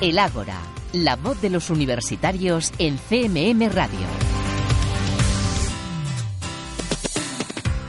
El 0.00 0.18
Ágora, 0.18 0.58
la 0.92 1.14
voz 1.16 1.40
de 1.40 1.50
los 1.50 1.70
universitarios 1.70 2.72
en 2.78 2.98
CMM 2.98 3.70
Radio. 3.70 4.33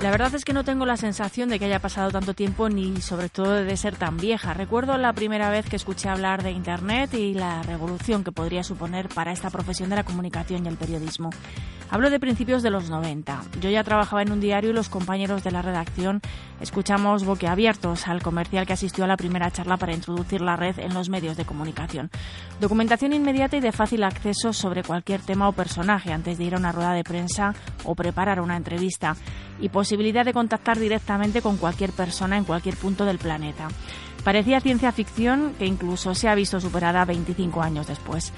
La 0.06 0.12
verdad 0.12 0.36
es 0.36 0.46
que 0.46 0.54
no 0.54 0.64
tengo 0.64 0.86
la 0.86 0.98
sensación 0.98 1.50
de 1.50 1.58
que 1.58 1.66
haya 1.66 1.80
pasado 1.80 2.12
tanto 2.12 2.36
tiempo 2.36 2.70
ni 2.70 3.02
sobre 3.02 3.28
todo 3.28 3.56
de 3.56 3.76
ser 3.76 3.96
tan 3.96 4.18
vieja. 4.18 4.54
Recuerdo 4.54 5.00
la 5.00 5.14
primera 5.14 5.50
vez 5.50 5.68
que 5.68 5.78
escuché 5.78 6.10
hablar 6.10 6.44
de 6.44 6.52
Internet 6.52 7.16
y 7.16 7.34
la 7.34 7.64
revolución 7.64 8.24
que 8.24 8.32
podría 8.32 8.64
suponer 8.64 9.10
para 9.10 9.32
esta 9.32 9.50
profesión 9.50 9.90
de 9.90 9.96
la 9.96 10.04
comunicación 10.04 10.64
y 10.64 10.70
el 10.70 10.78
periodismo. 10.78 11.32
Hablo 11.90 12.10
de 12.10 12.20
principios 12.20 12.62
de 12.64 12.72
los 12.72 12.90
90. 12.90 13.44
Yo 13.62 13.70
ya 13.70 13.84
trabajaba 13.84 14.22
en 14.22 14.32
un 14.32 14.40
diario 14.40 14.72
y 14.72 14.74
los 14.74 14.90
compañeros 14.90 15.44
de 15.44 15.52
la 15.52 15.62
redacción 15.62 16.22
escuchamos 16.60 17.26
boquiabiertos 17.26 18.08
al 18.08 18.22
comercial 18.22 18.66
que 18.66 18.74
asistió 18.74 19.06
a 19.06 19.08
la 19.08 19.18
primera 19.18 19.52
charla 19.52 19.78
para 19.78 19.94
introducir 19.94 20.42
la 20.42 20.56
red 20.56 20.78
en 20.80 20.94
los 20.94 21.10
medios 21.10 21.38
de 21.38 21.46
comunicación. 21.46 22.10
Documentación 22.60 23.14
inmediata 23.14 23.58
y 23.58 23.60
de 23.60 23.72
fácil 23.72 24.04
acceso 24.04 24.52
sobre 24.52 24.84
cualquier 24.84 25.22
tema 25.22 25.48
o 25.48 25.52
personaje 25.52 26.12
antes 26.12 26.38
de 26.38 26.46
ir 26.46 26.56
a 26.56 26.58
una 26.58 26.72
rueda 26.72 26.94
de 26.94 27.04
prensa 27.04 27.54
o 27.84 27.96
preparar 27.96 28.42
una 28.42 28.58
entrevista 28.58 29.16
y 29.60 29.70
posibilidad 29.96 30.26
de 30.26 30.34
contactar 30.34 30.78
directamente 30.78 31.42
con 31.42 31.56
cualquier 31.56 31.94
persona 31.94 32.36
en 32.36 32.44
cualquier 32.44 32.76
punto 32.76 33.06
del 33.06 33.18
planeta. 33.18 33.70
Parecía 34.26 34.60
ciencia 34.60 34.92
ficción 34.92 35.54
que 35.58 35.66
incluso 35.66 36.14
se 36.14 36.28
ha 36.28 36.36
visto 36.36 36.60
superada 36.60 37.06
25 37.06 37.62
años 37.62 37.88
después. 37.88 38.34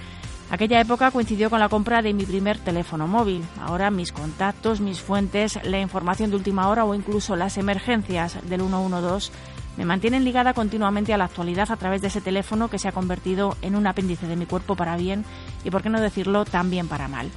Aquella 0.52 0.80
época 0.80 1.10
coincidió 1.10 1.50
con 1.50 1.60
la 1.60 1.68
compra 1.68 2.04
de 2.04 2.14
mi 2.14 2.26
primer 2.26 2.60
teléfono 2.60 3.08
móvil. 3.08 3.44
Ahora 3.60 3.90
mis 3.90 4.12
contactos, 4.12 4.82
mis 4.82 5.02
fuentes, 5.02 5.58
la 5.64 5.80
información 5.80 6.30
de 6.30 6.36
última 6.36 6.70
hora 6.70 6.86
o 6.86 6.94
incluso 6.94 7.36
las 7.36 7.58
emergencias 7.58 8.38
del 8.48 8.62
112 8.62 9.32
me 9.78 9.86
mantienen 9.86 10.26
ligada 10.26 10.54
continuamente 10.54 11.12
a 11.12 11.18
la 11.18 11.26
actualidad 11.26 11.72
a 11.72 11.78
través 11.78 12.04
de 12.04 12.10
ese 12.10 12.22
teléfono 12.22 12.70
que 12.70 12.78
se 12.78 12.88
ha 12.88 12.92
convertido 12.92 13.58
en 13.64 13.76
un 13.76 13.88
apéndice 13.88 14.28
de 14.28 14.36
mi 14.36 14.46
cuerpo 14.46 14.76
para 14.76 14.96
bien 14.96 15.26
y, 15.64 15.72
por 15.72 15.82
qué 15.82 15.90
no 15.90 16.00
decirlo, 16.00 16.46
también 16.46 16.88
para 16.88 17.08
mal. 17.08 17.32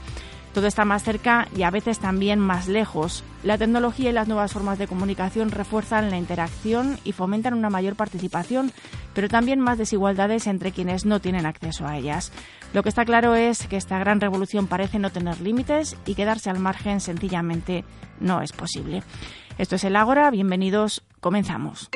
Todo 0.52 0.66
está 0.66 0.84
más 0.84 1.04
cerca 1.04 1.46
y 1.56 1.62
a 1.62 1.70
veces 1.70 2.00
también 2.00 2.40
más 2.40 2.66
lejos. 2.66 3.22
La 3.44 3.56
tecnología 3.56 4.10
y 4.10 4.12
las 4.12 4.26
nuevas 4.26 4.52
formas 4.52 4.78
de 4.78 4.88
comunicación 4.88 5.50
refuerzan 5.50 6.10
la 6.10 6.18
interacción 6.18 6.98
y 7.04 7.12
fomentan 7.12 7.54
una 7.54 7.70
mayor 7.70 7.94
participación, 7.94 8.72
pero 9.14 9.28
también 9.28 9.60
más 9.60 9.78
desigualdades 9.78 10.46
entre 10.46 10.72
quienes 10.72 11.06
no 11.06 11.20
tienen 11.20 11.46
acceso 11.46 11.86
a 11.86 11.96
ellas. 11.96 12.32
Lo 12.74 12.82
que 12.82 12.88
está 12.88 13.04
claro 13.04 13.34
es 13.34 13.66
que 13.68 13.76
esta 13.76 13.98
gran 13.98 14.20
revolución 14.20 14.66
parece 14.66 14.98
no 14.98 15.10
tener 15.10 15.40
límites 15.40 15.96
y 16.04 16.14
quedarse 16.14 16.50
al 16.50 16.58
margen 16.58 17.00
sencillamente 17.00 17.84
no 18.18 18.42
es 18.42 18.52
posible. 18.52 19.02
Esto 19.56 19.76
es 19.76 19.84
el 19.84 19.96
Ágora, 19.96 20.30
bienvenidos, 20.30 21.02
comenzamos. 21.20 21.90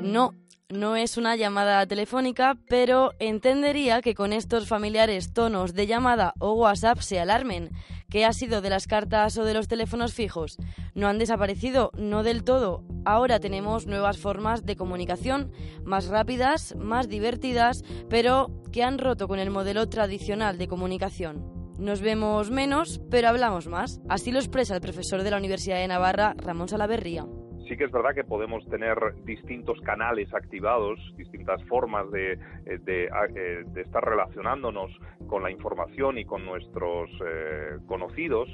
No, 0.00 0.34
no 0.72 0.96
es 0.96 1.18
una 1.18 1.36
llamada 1.36 1.86
telefónica, 1.86 2.56
pero 2.66 3.12
entendería 3.18 4.00
que 4.00 4.14
con 4.14 4.32
estos 4.32 4.66
familiares 4.66 5.32
tonos 5.34 5.74
de 5.74 5.86
llamada 5.86 6.32
o 6.38 6.54
WhatsApp 6.54 6.98
se 7.00 7.20
alarmen. 7.20 7.70
¿Qué 8.08 8.24
ha 8.24 8.32
sido 8.32 8.62
de 8.62 8.70
las 8.70 8.86
cartas 8.86 9.36
o 9.36 9.44
de 9.44 9.54
los 9.54 9.68
teléfonos 9.68 10.14
fijos? 10.14 10.56
No 10.94 11.08
han 11.08 11.18
desaparecido, 11.18 11.90
no 11.96 12.22
del 12.22 12.42
todo. 12.42 12.84
Ahora 13.04 13.38
tenemos 13.38 13.86
nuevas 13.86 14.18
formas 14.18 14.64
de 14.64 14.76
comunicación, 14.76 15.52
más 15.84 16.06
rápidas, 16.06 16.74
más 16.76 17.08
divertidas, 17.08 17.84
pero 18.08 18.50
que 18.72 18.82
han 18.82 18.98
roto 18.98 19.28
con 19.28 19.38
el 19.38 19.50
modelo 19.50 19.88
tradicional 19.88 20.56
de 20.56 20.68
comunicación. 20.68 21.52
Nos 21.78 22.00
vemos 22.00 22.50
menos, 22.50 23.00
pero 23.10 23.28
hablamos 23.28 23.66
más. 23.66 24.00
Así 24.08 24.32
lo 24.32 24.38
expresa 24.38 24.74
el 24.74 24.80
profesor 24.80 25.22
de 25.22 25.30
la 25.30 25.38
Universidad 25.38 25.76
de 25.76 25.88
Navarra, 25.88 26.34
Ramón 26.38 26.68
Salaverría 26.68 27.26
sí 27.68 27.76
que 27.76 27.84
es 27.84 27.92
verdad 27.92 28.14
que 28.14 28.24
podemos 28.24 28.64
tener 28.66 28.96
distintos 29.24 29.80
canales 29.80 30.32
activados, 30.34 30.98
distintas 31.16 31.62
formas 31.64 32.10
de, 32.10 32.32
eh, 32.32 32.38
eh, 32.86 33.64
de, 33.66 33.80
estar 33.80 34.04
relacionándonos 34.04 34.90
con 35.26 35.42
la 35.42 35.50
información 35.50 36.18
y 36.18 36.24
con 36.24 36.44
nuestros 36.44 37.10
eh, 37.26 37.78
conocidos, 37.86 38.48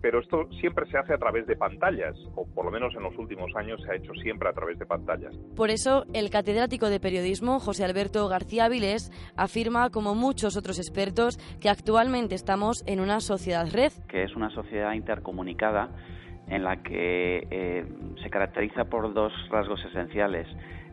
pero 0.00 0.20
esto 0.20 0.48
siempre 0.60 0.86
se 0.86 0.96
hace 0.96 1.12
a 1.12 1.18
través 1.18 1.46
de 1.46 1.56
pantallas, 1.56 2.16
o 2.36 2.46
por 2.46 2.64
lo 2.64 2.70
menos 2.70 2.94
en 2.94 3.02
los 3.02 3.18
últimos 3.18 3.54
años 3.54 3.82
se 3.82 3.92
ha 3.92 3.96
hecho 3.96 4.14
siempre 4.22 4.48
a 4.48 4.52
través 4.52 4.78
de 4.78 4.86
pantallas. 4.86 5.34
Por 5.56 5.68
eso, 5.68 6.04
el 6.14 6.30
catedrático 6.30 6.88
de 6.88 7.00
periodismo, 7.00 7.58
José 7.58 7.84
Alberto 7.84 8.26
García 8.28 8.68
Vilés, 8.68 9.10
afirma, 9.36 9.90
como 9.90 10.14
muchos 10.14 10.56
otros 10.56 10.78
expertos, 10.78 11.38
que 11.60 11.68
actualmente 11.68 12.34
estamos 12.34 12.82
en 12.86 13.00
una 13.00 13.20
sociedad 13.20 13.66
red. 13.70 13.92
Que 14.08 14.22
es 14.22 14.34
una 14.36 14.48
sociedad 14.50 14.94
intercomunicada 14.94 15.90
en 16.48 16.64
la 16.64 16.82
que 16.82 17.46
eh, 17.50 17.84
se 18.22 18.30
caracteriza 18.30 18.84
por 18.84 19.12
dos 19.14 19.32
rasgos 19.50 19.84
esenciales. 19.84 20.46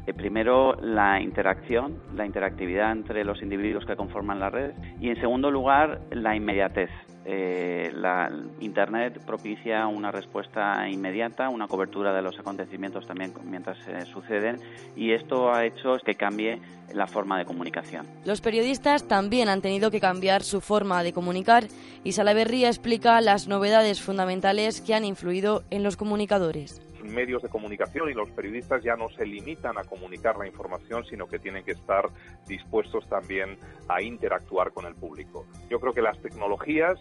Eh, 0.08 0.14
primero, 0.14 0.76
la 0.82 1.22
interacción, 1.22 2.00
la 2.16 2.26
interactividad 2.26 2.92
entre 2.92 3.24
los 3.24 3.42
individuos 3.42 3.86
que 3.86 3.96
conforman 3.96 4.40
la 4.40 4.50
red 4.50 4.72
y, 5.00 5.10
en 5.10 5.20
segundo 5.20 5.52
lugar, 5.52 6.02
la 6.12 6.36
inmediatez. 6.36 6.90
Eh, 7.26 7.92
la 7.94 8.32
Internet 8.60 9.20
propicia 9.26 9.86
una 9.88 10.12
respuesta 10.12 10.88
inmediata, 10.88 11.50
una 11.50 11.68
cobertura 11.68 12.14
de 12.14 12.22
los 12.22 12.40
acontecimientos 12.40 13.06
también 13.06 13.34
mientras 13.44 13.78
suceden 14.12 14.60
y 14.96 15.12
esto 15.12 15.54
ha 15.54 15.66
hecho 15.66 15.98
que 16.06 16.16
cambie 16.16 16.62
la 16.94 17.08
forma 17.08 17.38
de 17.38 17.46
comunicación. 17.46 18.08
Los 18.26 18.42
periodistas 18.42 19.08
también 19.08 19.50
han 19.50 19.62
tenido 19.62 19.92
que 19.92 20.00
cambiar 20.00 20.44
su 20.44 20.62
forma 20.62 21.04
de 21.04 21.14
comunicar 21.14 21.66
y 22.04 22.14
Salaverría 22.14 22.70
explica 22.70 23.20
las 23.22 23.48
novedades 23.48 24.02
fundamentales 24.02 24.82
que 24.82 24.96
han 24.96 25.06
influido 25.06 25.64
en 25.70 25.84
los 25.84 25.98
comunicadores 25.98 26.82
medios 27.04 27.42
de 27.42 27.50
comunicación 27.50 28.10
y 28.10 28.14
los 28.14 28.30
periodistas 28.32 28.84
ya 28.84 28.96
no 28.96 29.10
se 29.10 29.26
limitan 29.26 29.78
a 29.78 29.84
comunicar 29.84 30.38
la 30.38 30.48
información, 30.48 31.06
sino 31.06 31.28
que 31.28 31.40
tienen 31.40 31.64
que 31.64 31.72
estar 31.72 32.10
dispuestos 32.48 33.08
también 33.10 33.58
a 33.88 34.02
interactuar 34.02 34.72
con 34.72 34.86
el 34.86 34.96
público. 34.96 35.46
Yo 35.70 35.80
creo 35.80 35.94
que 35.94 36.02
las 36.02 36.20
tecnologías, 36.22 37.00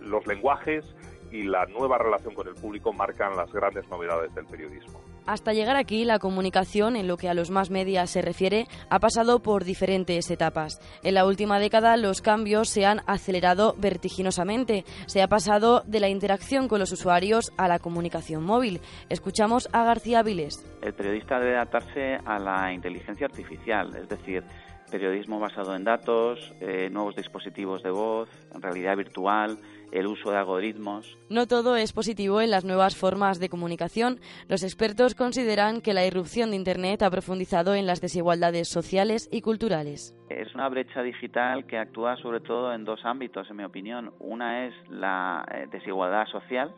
los 0.00 0.26
lenguajes 0.26 0.84
y 1.30 1.42
la 1.42 1.66
nueva 1.66 1.98
relación 1.98 2.34
con 2.34 2.48
el 2.48 2.54
público 2.54 2.92
marcan 2.92 3.36
las 3.36 3.52
grandes 3.52 3.88
novedades 3.88 4.34
del 4.34 4.46
periodismo. 4.46 5.00
Hasta 5.26 5.52
llegar 5.52 5.76
aquí, 5.76 6.04
la 6.04 6.18
comunicación, 6.18 6.96
en 6.96 7.08
lo 7.08 7.16
que 7.16 7.28
a 7.28 7.34
los 7.34 7.50
más 7.50 7.70
medias 7.70 8.10
se 8.10 8.22
refiere, 8.22 8.66
ha 8.88 8.98
pasado 8.98 9.40
por 9.40 9.64
diferentes 9.64 10.30
etapas. 10.30 10.80
En 11.02 11.14
la 11.14 11.26
última 11.26 11.58
década, 11.58 11.96
los 11.96 12.20
cambios 12.20 12.68
se 12.68 12.86
han 12.86 13.00
acelerado 13.06 13.74
vertiginosamente. 13.78 14.84
Se 15.06 15.22
ha 15.22 15.28
pasado 15.28 15.82
de 15.86 16.00
la 16.00 16.08
interacción 16.08 16.68
con 16.68 16.80
los 16.80 16.92
usuarios 16.92 17.52
a 17.56 17.68
la 17.68 17.78
comunicación 17.78 18.44
móvil. 18.44 18.80
Escuchamos 19.08 19.68
a 19.72 19.84
García 19.84 20.22
Viles. 20.22 20.64
El 20.82 20.94
periodista 20.94 21.38
debe 21.38 21.56
adaptarse 21.56 22.18
a 22.24 22.38
la 22.38 22.72
inteligencia 22.72 23.26
artificial, 23.26 23.94
es 23.96 24.08
decir, 24.08 24.44
periodismo 24.90 25.38
basado 25.38 25.74
en 25.74 25.84
datos, 25.84 26.52
eh, 26.60 26.90
nuevos 26.90 27.14
dispositivos 27.14 27.82
de 27.82 27.90
voz, 27.90 28.28
realidad 28.60 28.96
virtual, 28.96 29.58
el 29.92 30.06
uso 30.06 30.30
de 30.30 30.38
algoritmos. 30.38 31.16
No 31.28 31.46
todo 31.46 31.76
es 31.76 31.92
positivo 31.92 32.40
en 32.40 32.50
las 32.50 32.64
nuevas 32.64 32.96
formas 32.96 33.38
de 33.38 33.48
comunicación. 33.48 34.20
Los 34.48 34.62
expertos 34.62 35.14
consideran 35.14 35.80
que 35.80 35.94
la 35.94 36.06
irrupción 36.06 36.50
de 36.50 36.56
Internet 36.56 37.02
ha 37.02 37.10
profundizado 37.10 37.74
en 37.74 37.86
las 37.86 38.00
desigualdades 38.00 38.68
sociales 38.68 39.28
y 39.32 39.42
culturales. 39.42 40.14
Es 40.28 40.54
una 40.54 40.68
brecha 40.68 41.02
digital 41.02 41.66
que 41.66 41.78
actúa 41.78 42.16
sobre 42.16 42.40
todo 42.40 42.72
en 42.72 42.84
dos 42.84 43.04
ámbitos, 43.04 43.50
en 43.50 43.56
mi 43.56 43.64
opinión. 43.64 44.12
Una 44.18 44.66
es 44.66 44.74
la 44.88 45.44
eh, 45.52 45.66
desigualdad 45.70 46.26
social, 46.26 46.72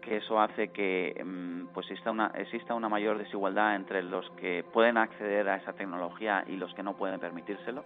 que 0.00 0.16
eso 0.16 0.40
hace 0.40 0.68
que 0.68 1.22
mm, 1.24 1.72
pues 1.72 1.86
exista 1.90 2.10
una, 2.10 2.32
exista 2.34 2.74
una 2.74 2.88
mayor 2.88 3.18
desigualdad 3.18 3.76
entre 3.76 4.02
los 4.02 4.28
que 4.32 4.64
pueden 4.72 4.96
acceder 4.96 5.48
a 5.48 5.56
esa 5.56 5.72
tecnología 5.74 6.44
y 6.48 6.56
los 6.56 6.74
que 6.74 6.82
no 6.82 6.96
pueden 6.96 7.20
permitírselo. 7.20 7.84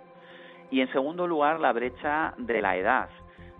Y 0.71 0.81
en 0.81 0.91
segundo 0.93 1.27
lugar, 1.27 1.61
la 1.61 1.73
brecha 1.73 2.35
de 2.39 2.61
la 2.61 2.77
edad 2.77 3.09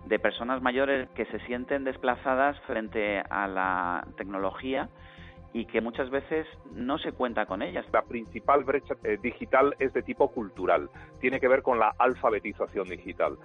de 0.07 0.19
personas 0.19 0.61
mayores 0.61 1.09
que 1.09 1.25
se 1.25 1.39
sienten 1.45 1.83
desplazadas 1.83 2.59
frente 2.61 3.21
a 3.29 3.47
la 3.47 4.07
tecnología 4.15 4.89
y 5.53 5.65
que 5.65 5.81
muchas 5.81 6.09
veces 6.09 6.45
no 6.73 6.97
se 6.97 7.11
cuenta 7.11 7.45
con 7.45 7.61
ellas. 7.61 7.85
La 7.91 8.03
principal 8.03 8.63
brecha 8.63 8.95
eh, 9.03 9.17
digital 9.21 9.75
es 9.79 9.93
de 9.93 10.03
tipo 10.03 10.29
cultural, 10.29 10.89
tiene 11.19 11.39
que 11.39 11.47
ver 11.47 11.61
con 11.61 11.79
la 11.79 11.93
alfabetización 11.97 12.87
digital. 12.87 13.37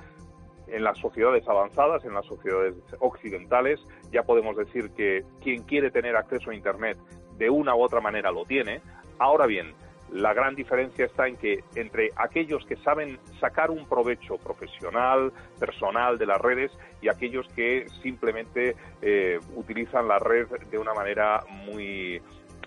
En 0.69 0.84
las 0.84 0.98
sociedades 0.98 1.46
avanzadas, 1.48 2.04
en 2.04 2.14
las 2.14 2.25
sociedades 2.26 2.75
occidentales, 3.00 3.81
ya 4.10 4.22
podemos 4.22 4.56
decir 4.56 4.90
que 4.96 5.25
quien 5.40 5.64
quiere 5.64 5.90
tener 5.90 6.16
acceso 6.16 6.50
a 6.50 6.54
Internet 6.54 6.98
de 7.36 7.50
una 7.50 7.75
u 7.75 7.82
otra 7.82 8.00
manera 8.00 8.31
lo 8.31 8.44
tiene. 8.44 8.81
Ahora 9.19 9.46
bien, 9.46 9.75
la 10.12 10.34
gran 10.34 10.54
diferencia 10.54 11.06
está 11.06 11.26
en 11.26 11.36
que 11.36 11.64
entre 11.74 12.10
aquellos 12.16 12.64
que 12.66 12.76
saben 12.76 13.18
sacar 13.40 13.70
un 13.70 13.86
provecho 13.86 14.36
profesional, 14.36 15.32
personal 15.58 16.18
de 16.18 16.26
las 16.26 16.38
redes 16.38 16.70
y 17.00 17.08
aquellos 17.08 17.46
que 17.54 17.86
simplemente 18.02 18.76
eh, 19.00 19.38
utilizan 19.54 20.06
la 20.06 20.18
red 20.18 20.46
de 20.70 20.78
una 20.78 20.92
manera 20.92 21.40
muy, 21.48 22.20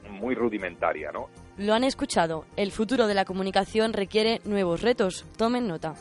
muy 0.10 0.36
rudimentaria. 0.36 1.12
¿no? 1.12 1.30
Lo 1.58 1.74
han 1.74 1.84
escuchado. 1.84 2.46
El 2.56 2.72
futuro 2.72 3.08
de 3.08 3.14
la 3.14 3.26
comunicación 3.26 3.94
requiere 3.94 4.42
nuevos 4.46 4.82
retos. 4.82 5.26
Tomen 5.38 5.68
nota. 5.68 5.94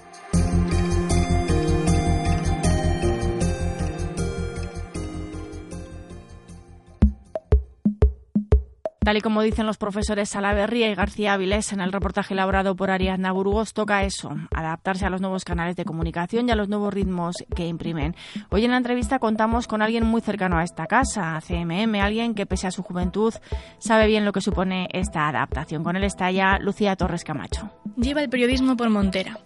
Tal 9.05 9.19
y 9.19 9.21
como 9.21 9.43
dicen 9.43 9.67
los 9.67 9.77
profesores 9.77 10.31
Salaverría 10.31 10.89
y 10.89 10.95
García 10.95 11.35
Avilés 11.35 11.75
en 11.75 11.83
el 11.83 11.93
reportaje 11.93 12.33
elaborado 12.33 12.75
por 12.75 12.91
Ariadna 12.91 13.33
Burgos, 13.33 13.75
toca 13.75 14.03
eso, 14.03 14.35
adaptarse 14.51 15.05
a 15.05 15.11
los 15.11 15.21
nuevos 15.21 15.45
canales 15.45 15.77
de 15.77 15.85
comunicación 15.85 16.49
y 16.49 16.53
a 16.53 16.57
los 16.57 16.71
nuevos 16.71 16.95
ritmos 16.95 17.37
que 17.55 17.67
imprimen. 17.67 18.17
Hoy 18.49 18.65
en 18.65 18.71
la 18.71 18.79
entrevista 18.79 19.19
contamos 19.19 19.67
con 19.67 19.83
alguien 19.83 20.07
muy 20.07 20.23
cercano 20.23 20.57
a 20.57 20.65
esta 20.65 20.87
casa, 20.87 21.37
a 21.37 21.43
CMM, 21.43 21.97
alguien 21.97 22.35
que 22.35 22.47
pese 22.47 22.67
a 22.67 22.71
su 22.71 22.83
juventud 22.83 23.35
sabe 23.77 24.07
bien 24.07 24.25
lo 24.25 24.33
que 24.33 24.41
supone 24.41 24.89
esta 24.95 25.29
adaptación. 25.29 25.85
Con 25.85 25.97
él 25.97 26.05
está 26.05 26.31
ya 26.31 26.59
Lucía 26.59 26.97
Torres 26.97 27.25
Camacho. 27.25 27.71
Lleva 27.99 28.23
el 28.23 28.31
periodismo 28.31 28.75
por 28.75 28.89
Montera. 28.89 29.39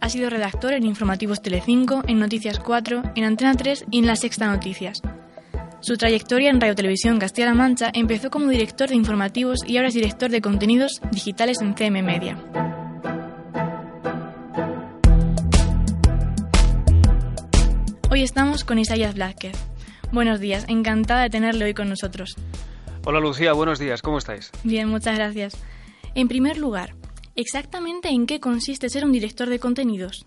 Ha 0.00 0.08
sido 0.08 0.30
redactor 0.30 0.72
en 0.72 0.84
Informativos 0.84 1.42
Telecinco, 1.42 2.02
en 2.08 2.18
Noticias 2.18 2.58
4, 2.58 3.02
en 3.14 3.22
Antena 3.22 3.54
3 3.54 3.84
y 3.88 4.00
en 4.00 4.06
La 4.08 4.16
Sexta 4.16 4.48
Noticias. 4.48 5.00
Su 5.80 5.96
trayectoria 5.96 6.50
en 6.50 6.60
Radio 6.60 6.74
Televisión 6.74 7.18
Castilla-La 7.18 7.54
Mancha 7.54 7.90
empezó 7.92 8.30
como 8.30 8.48
director 8.48 8.88
de 8.88 8.96
informativos 8.96 9.60
y 9.66 9.76
ahora 9.76 9.88
es 9.88 9.94
director 9.94 10.30
de 10.30 10.40
contenidos 10.40 11.00
digitales 11.12 11.60
en 11.60 11.74
CM 11.74 12.02
Media. 12.02 12.38
Hoy 18.10 18.22
estamos 18.22 18.64
con 18.64 18.78
Isaías 18.78 19.14
Blázquez. 19.14 19.56
Buenos 20.12 20.40
días, 20.40 20.64
encantada 20.68 21.22
de 21.22 21.30
tenerle 21.30 21.66
hoy 21.66 21.74
con 21.74 21.88
nosotros. 21.90 22.36
Hola 23.04 23.20
Lucía, 23.20 23.52
buenos 23.52 23.78
días, 23.78 24.00
¿cómo 24.00 24.18
estáis? 24.18 24.50
Bien, 24.64 24.88
muchas 24.88 25.16
gracias. 25.16 25.56
En 26.14 26.26
primer 26.26 26.56
lugar, 26.56 26.94
¿exactamente 27.34 28.08
en 28.08 28.26
qué 28.26 28.40
consiste 28.40 28.88
ser 28.88 29.04
un 29.04 29.12
director 29.12 29.48
de 29.48 29.58
contenidos? 29.58 30.26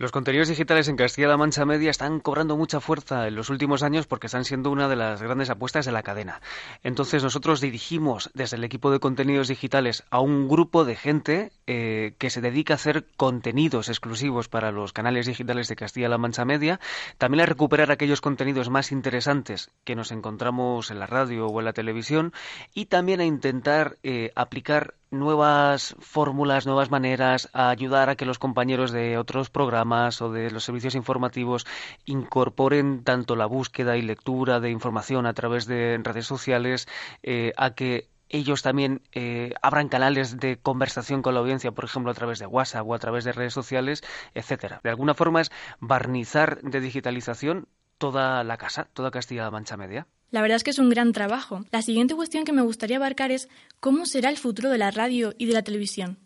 Los 0.00 0.12
contenidos 0.12 0.48
digitales 0.48 0.88
en 0.88 0.96
Castilla-La 0.96 1.36
Mancha 1.36 1.66
Media 1.66 1.90
están 1.90 2.20
cobrando 2.20 2.56
mucha 2.56 2.80
fuerza 2.80 3.28
en 3.28 3.34
los 3.34 3.50
últimos 3.50 3.82
años 3.82 4.06
porque 4.06 4.28
están 4.28 4.46
siendo 4.46 4.70
una 4.70 4.88
de 4.88 4.96
las 4.96 5.20
grandes 5.20 5.50
apuestas 5.50 5.84
de 5.84 5.92
la 5.92 6.02
cadena. 6.02 6.40
Entonces 6.82 7.22
nosotros 7.22 7.60
dirigimos 7.60 8.30
desde 8.32 8.56
el 8.56 8.64
equipo 8.64 8.90
de 8.90 8.98
contenidos 8.98 9.48
digitales 9.48 10.04
a 10.08 10.20
un 10.20 10.48
grupo 10.48 10.86
de 10.86 10.96
gente 10.96 11.52
eh, 11.66 12.14
que 12.16 12.30
se 12.30 12.40
dedica 12.40 12.72
a 12.72 12.76
hacer 12.76 13.08
contenidos 13.18 13.90
exclusivos 13.90 14.48
para 14.48 14.72
los 14.72 14.94
canales 14.94 15.26
digitales 15.26 15.68
de 15.68 15.76
Castilla-La 15.76 16.16
Mancha 16.16 16.46
Media, 16.46 16.80
también 17.18 17.42
a 17.42 17.46
recuperar 17.46 17.90
aquellos 17.90 18.22
contenidos 18.22 18.70
más 18.70 18.92
interesantes 18.92 19.70
que 19.84 19.96
nos 19.96 20.12
encontramos 20.12 20.90
en 20.90 20.98
la 20.98 21.08
radio 21.08 21.48
o 21.48 21.58
en 21.58 21.66
la 21.66 21.74
televisión 21.74 22.32
y 22.72 22.86
también 22.86 23.20
a 23.20 23.26
intentar 23.26 23.98
eh, 24.02 24.32
aplicar 24.34 24.94
nuevas 25.10 25.96
fórmulas, 25.98 26.66
nuevas 26.66 26.90
maneras, 26.90 27.48
a 27.52 27.70
ayudar 27.70 28.10
a 28.10 28.16
que 28.16 28.26
los 28.26 28.38
compañeros 28.38 28.92
de 28.92 29.18
otros 29.18 29.50
programas 29.50 30.22
o 30.22 30.30
de 30.30 30.50
los 30.50 30.64
servicios 30.64 30.94
informativos 30.94 31.66
incorporen 32.04 33.02
tanto 33.04 33.36
la 33.36 33.46
búsqueda 33.46 33.96
y 33.96 34.02
lectura 34.02 34.60
de 34.60 34.70
información 34.70 35.26
a 35.26 35.34
través 35.34 35.66
de 35.66 35.98
redes 36.02 36.26
sociales, 36.26 36.88
eh, 37.22 37.52
a 37.56 37.74
que 37.74 38.08
ellos 38.28 38.62
también 38.62 39.02
eh, 39.12 39.54
abran 39.60 39.88
canales 39.88 40.38
de 40.38 40.56
conversación 40.58 41.20
con 41.22 41.34
la 41.34 41.40
audiencia, 41.40 41.72
por 41.72 41.84
ejemplo, 41.84 42.12
a 42.12 42.14
través 42.14 42.38
de 42.38 42.46
WhatsApp 42.46 42.86
o 42.86 42.94
a 42.94 42.98
través 42.98 43.24
de 43.24 43.32
redes 43.32 43.52
sociales, 43.52 44.02
etcétera. 44.34 44.80
De 44.84 44.90
alguna 44.90 45.14
forma 45.14 45.40
es 45.40 45.50
barnizar 45.80 46.60
de 46.62 46.80
digitalización 46.80 47.66
toda 47.98 48.44
la 48.44 48.56
casa, 48.56 48.88
toda 48.94 49.10
Castilla-La 49.10 49.50
Mancha 49.50 49.76
Media. 49.76 50.06
La 50.30 50.42
verdad 50.42 50.56
es 50.56 50.64
que 50.64 50.70
es 50.70 50.78
un 50.78 50.90
gran 50.90 51.12
trabajo. 51.12 51.64
La 51.70 51.82
siguiente 51.82 52.14
cuestión 52.14 52.44
que 52.44 52.52
me 52.52 52.62
gustaría 52.62 52.96
abarcar 52.96 53.32
es 53.32 53.48
cómo 53.80 54.06
será 54.06 54.30
el 54.30 54.36
futuro 54.36 54.70
de 54.70 54.78
la 54.78 54.90
radio 54.90 55.34
y 55.38 55.46
de 55.46 55.54
la 55.54 55.62
televisión. 55.62 56.18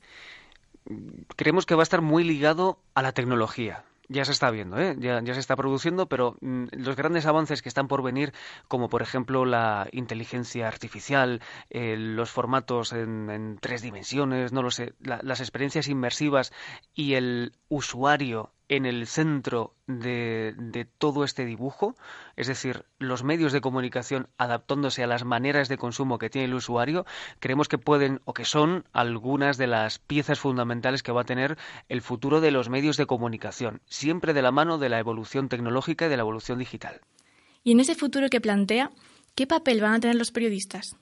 Creemos 1.36 1.64
que 1.64 1.74
va 1.74 1.82
a 1.82 1.84
estar 1.84 2.02
muy 2.02 2.24
ligado 2.24 2.78
a 2.94 3.02
la 3.02 3.12
tecnología 3.12 3.84
ya 4.08 4.24
se 4.24 4.32
está 4.32 4.50
viendo, 4.50 4.78
¿eh? 4.78 4.96
ya, 4.98 5.22
se 5.22 5.40
está 5.40 5.56
produciendo, 5.56 6.06
pero 6.06 6.36
mm, 6.40 6.66
los 6.72 6.96
grandes 6.96 7.26
avances 7.26 7.62
que 7.62 7.68
están 7.68 7.88
por 7.88 8.02
venir, 8.02 8.32
como 8.68 8.88
por 8.88 9.02
ejemplo 9.02 9.44
la 9.44 9.88
inteligencia 9.92 10.68
artificial, 10.68 11.40
eh, 11.70 11.96
los 11.96 12.30
formatos 12.30 12.92
en, 12.92 13.58
tres 13.60 13.82
dimensiones, 13.82 14.52
no 14.52 14.62
lo 14.62 14.70
sé, 14.70 14.94
las 15.00 15.40
experiencias 15.40 15.88
inmersivas 15.88 16.52
y 16.94 17.14
el 17.14 17.52
usuario 17.68 18.52
en 18.68 18.86
el 18.86 19.06
centro 19.06 19.74
de, 19.86 20.86
todo 20.98 21.24
este 21.24 21.44
dibujo, 21.44 21.94
es 22.36 22.46
decir, 22.46 22.84
los 22.98 23.22
medios 23.22 23.52
de 23.52 23.60
comunicación 23.60 24.28
adaptándose 24.38 25.02
a 25.02 25.06
las 25.06 25.24
maneras 25.24 25.68
de 25.68 25.76
consumo 25.76 26.18
que 26.18 26.30
tiene 26.30 26.46
el 26.46 26.54
usuario, 26.54 27.04
creemos 27.40 27.68
que 27.68 27.78
pueden 27.78 28.20
o 28.24 28.32
que 28.32 28.44
son 28.44 28.84
algunas 28.92 29.58
de 29.58 29.66
las 29.66 29.98
piezas 29.98 30.40
fundamentales 30.40 31.02
que 31.02 31.12
va 31.12 31.22
a 31.22 31.26
tener 31.26 31.58
el 31.88 32.00
futuro 32.00 32.40
de 32.40 32.50
los 32.50 32.68
medios 32.68 32.96
de 32.96 33.06
comunicación, 33.06 33.82
siempre 33.86 34.32
de 34.32 34.42
la 34.42 34.52
mano 34.52 34.78
de 34.78 34.88
la 34.88 34.98
evolución 34.98 35.48
tecnológica 35.48 36.06
y 36.06 36.08
de 36.08 36.16
la 36.16 36.22
evolución 36.22 36.58
digital. 36.58 37.00
Y 37.62 37.72
en 37.72 37.80
ese 37.80 37.94
futuro 37.94 38.28
que 38.28 38.40
plantea, 38.40 38.90
¿qué 39.34 39.46
papel 39.46 39.80
van 39.80 39.94
a 39.94 40.00
tener 40.00 40.16
los 40.16 40.30
periodistas? 40.30 40.96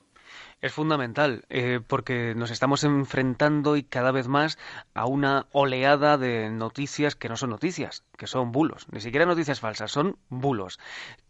Es 0.61 0.73
fundamental, 0.73 1.44
eh, 1.49 1.81
porque 1.87 2.34
nos 2.37 2.50
estamos 2.50 2.84
enfrentando 2.84 3.76
y 3.76 3.82
cada 3.82 4.12
vez 4.12 4.29
más 4.29 4.58
a 4.94 5.06
una 5.06 5.46
oleada 5.52 6.19
de 6.19 6.50
noticias 6.50 7.17
que 7.17 7.29
no 7.29 7.37
son 7.37 7.50
noticias, 7.50 8.05
que 8.17 8.26
son 8.26 8.52
bulos, 8.52 8.87
ni 8.93 9.00
siquiera 9.00 9.26
noticias 9.26 9.61
falsas, 9.61 9.90
son 9.90 10.17
bulos. 10.29 10.79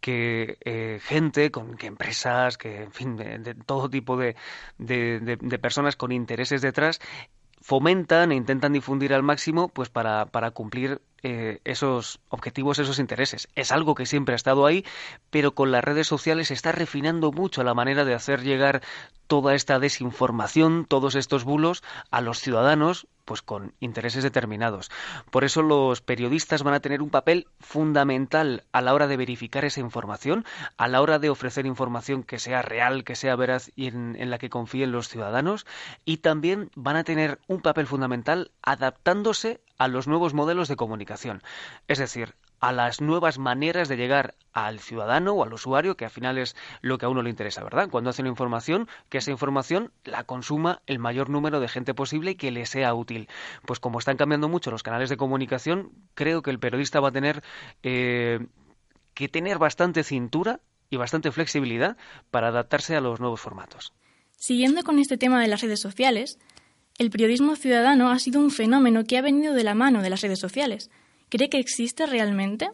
Que 0.00 0.58
eh, 0.64 1.00
gente, 1.02 1.50
con 1.50 1.76
que 1.76 1.86
empresas, 1.86 2.58
que 2.58 2.82
en 2.82 2.92
fin, 2.92 3.16
de, 3.16 3.54
todo 3.66 3.88
tipo 3.88 4.16
de, 4.16 4.36
de 4.78 5.58
personas 5.58 5.96
con 5.96 6.12
intereses 6.12 6.60
detrás 6.60 7.00
fomentan 7.62 8.32
e 8.32 8.34
intentan 8.34 8.72
difundir 8.72 9.14
al 9.14 9.22
máximo 9.22 9.68
pues 9.68 9.88
para, 9.88 10.26
para 10.26 10.50
cumplir 10.50 11.00
eh, 11.22 11.60
esos 11.64 12.20
objetivos, 12.28 12.78
esos 12.78 12.98
intereses. 12.98 13.48
Es 13.54 13.72
algo 13.72 13.94
que 13.94 14.06
siempre 14.06 14.34
ha 14.34 14.36
estado 14.36 14.66
ahí, 14.66 14.84
pero 15.30 15.54
con 15.54 15.70
las 15.70 15.84
redes 15.84 16.06
sociales 16.06 16.48
se 16.48 16.54
está 16.54 16.72
refinando 16.72 17.32
mucho 17.32 17.62
la 17.62 17.74
manera 17.74 18.04
de 18.04 18.14
hacer 18.14 18.42
llegar 18.42 18.82
toda 19.32 19.54
esta 19.54 19.78
desinformación, 19.78 20.84
todos 20.84 21.14
estos 21.14 21.44
bulos 21.44 21.82
a 22.10 22.20
los 22.20 22.38
ciudadanos 22.38 23.06
pues 23.24 23.40
con 23.40 23.72
intereses 23.80 24.22
determinados. 24.22 24.90
Por 25.30 25.44
eso 25.44 25.62
los 25.62 26.02
periodistas 26.02 26.62
van 26.62 26.74
a 26.74 26.80
tener 26.80 27.00
un 27.00 27.08
papel 27.08 27.46
fundamental 27.58 28.64
a 28.72 28.82
la 28.82 28.92
hora 28.92 29.06
de 29.06 29.16
verificar 29.16 29.64
esa 29.64 29.80
información, 29.80 30.44
a 30.76 30.86
la 30.86 31.00
hora 31.00 31.18
de 31.18 31.30
ofrecer 31.30 31.64
información 31.64 32.24
que 32.24 32.38
sea 32.38 32.60
real, 32.60 33.04
que 33.04 33.16
sea 33.16 33.34
veraz 33.34 33.70
y 33.74 33.86
en, 33.86 34.16
en 34.18 34.28
la 34.28 34.36
que 34.36 34.50
confíen 34.50 34.92
los 34.92 35.08
ciudadanos, 35.08 35.64
y 36.04 36.18
también 36.18 36.70
van 36.74 36.96
a 36.96 37.04
tener 37.04 37.38
un 37.48 37.62
papel 37.62 37.86
fundamental 37.86 38.50
adaptándose 38.60 39.62
a 39.78 39.88
los 39.88 40.06
nuevos 40.06 40.34
modelos 40.34 40.68
de 40.68 40.76
comunicación, 40.76 41.42
es 41.88 41.96
decir, 41.96 42.34
a 42.62 42.70
las 42.70 43.00
nuevas 43.00 43.40
maneras 43.40 43.88
de 43.88 43.96
llegar 43.96 44.36
al 44.52 44.78
ciudadano 44.78 45.32
o 45.32 45.42
al 45.42 45.52
usuario, 45.52 45.96
que 45.96 46.04
al 46.04 46.12
final 46.12 46.38
es 46.38 46.54
lo 46.80 46.96
que 46.96 47.06
a 47.06 47.08
uno 47.08 47.20
le 47.20 47.28
interesa, 47.28 47.64
¿verdad? 47.64 47.90
Cuando 47.90 48.10
hace 48.10 48.22
una 48.22 48.28
información, 48.28 48.88
que 49.08 49.18
esa 49.18 49.32
información 49.32 49.90
la 50.04 50.22
consuma 50.22 50.80
el 50.86 51.00
mayor 51.00 51.28
número 51.28 51.58
de 51.58 51.66
gente 51.66 51.92
posible 51.92 52.30
y 52.30 52.34
que 52.36 52.52
le 52.52 52.64
sea 52.64 52.94
útil. 52.94 53.28
Pues 53.66 53.80
como 53.80 53.98
están 53.98 54.16
cambiando 54.16 54.48
mucho 54.48 54.70
los 54.70 54.84
canales 54.84 55.10
de 55.10 55.16
comunicación, 55.16 55.90
creo 56.14 56.42
que 56.42 56.50
el 56.50 56.60
periodista 56.60 57.00
va 57.00 57.08
a 57.08 57.12
tener 57.12 57.42
eh, 57.82 58.46
que 59.12 59.28
tener 59.28 59.58
bastante 59.58 60.04
cintura 60.04 60.60
y 60.88 60.98
bastante 60.98 61.32
flexibilidad 61.32 61.96
para 62.30 62.48
adaptarse 62.48 62.94
a 62.94 63.00
los 63.00 63.18
nuevos 63.18 63.40
formatos. 63.40 63.92
Siguiendo 64.36 64.84
con 64.84 65.00
este 65.00 65.18
tema 65.18 65.42
de 65.42 65.48
las 65.48 65.62
redes 65.62 65.80
sociales, 65.80 66.38
el 66.98 67.10
periodismo 67.10 67.56
ciudadano 67.56 68.10
ha 68.10 68.20
sido 68.20 68.38
un 68.38 68.52
fenómeno 68.52 69.02
que 69.02 69.18
ha 69.18 69.22
venido 69.22 69.52
de 69.52 69.64
la 69.64 69.74
mano 69.74 70.00
de 70.00 70.10
las 70.10 70.20
redes 70.20 70.38
sociales. 70.38 70.92
¿Cree 71.32 71.48
que 71.48 71.58
existe 71.58 72.04
realmente? 72.04 72.68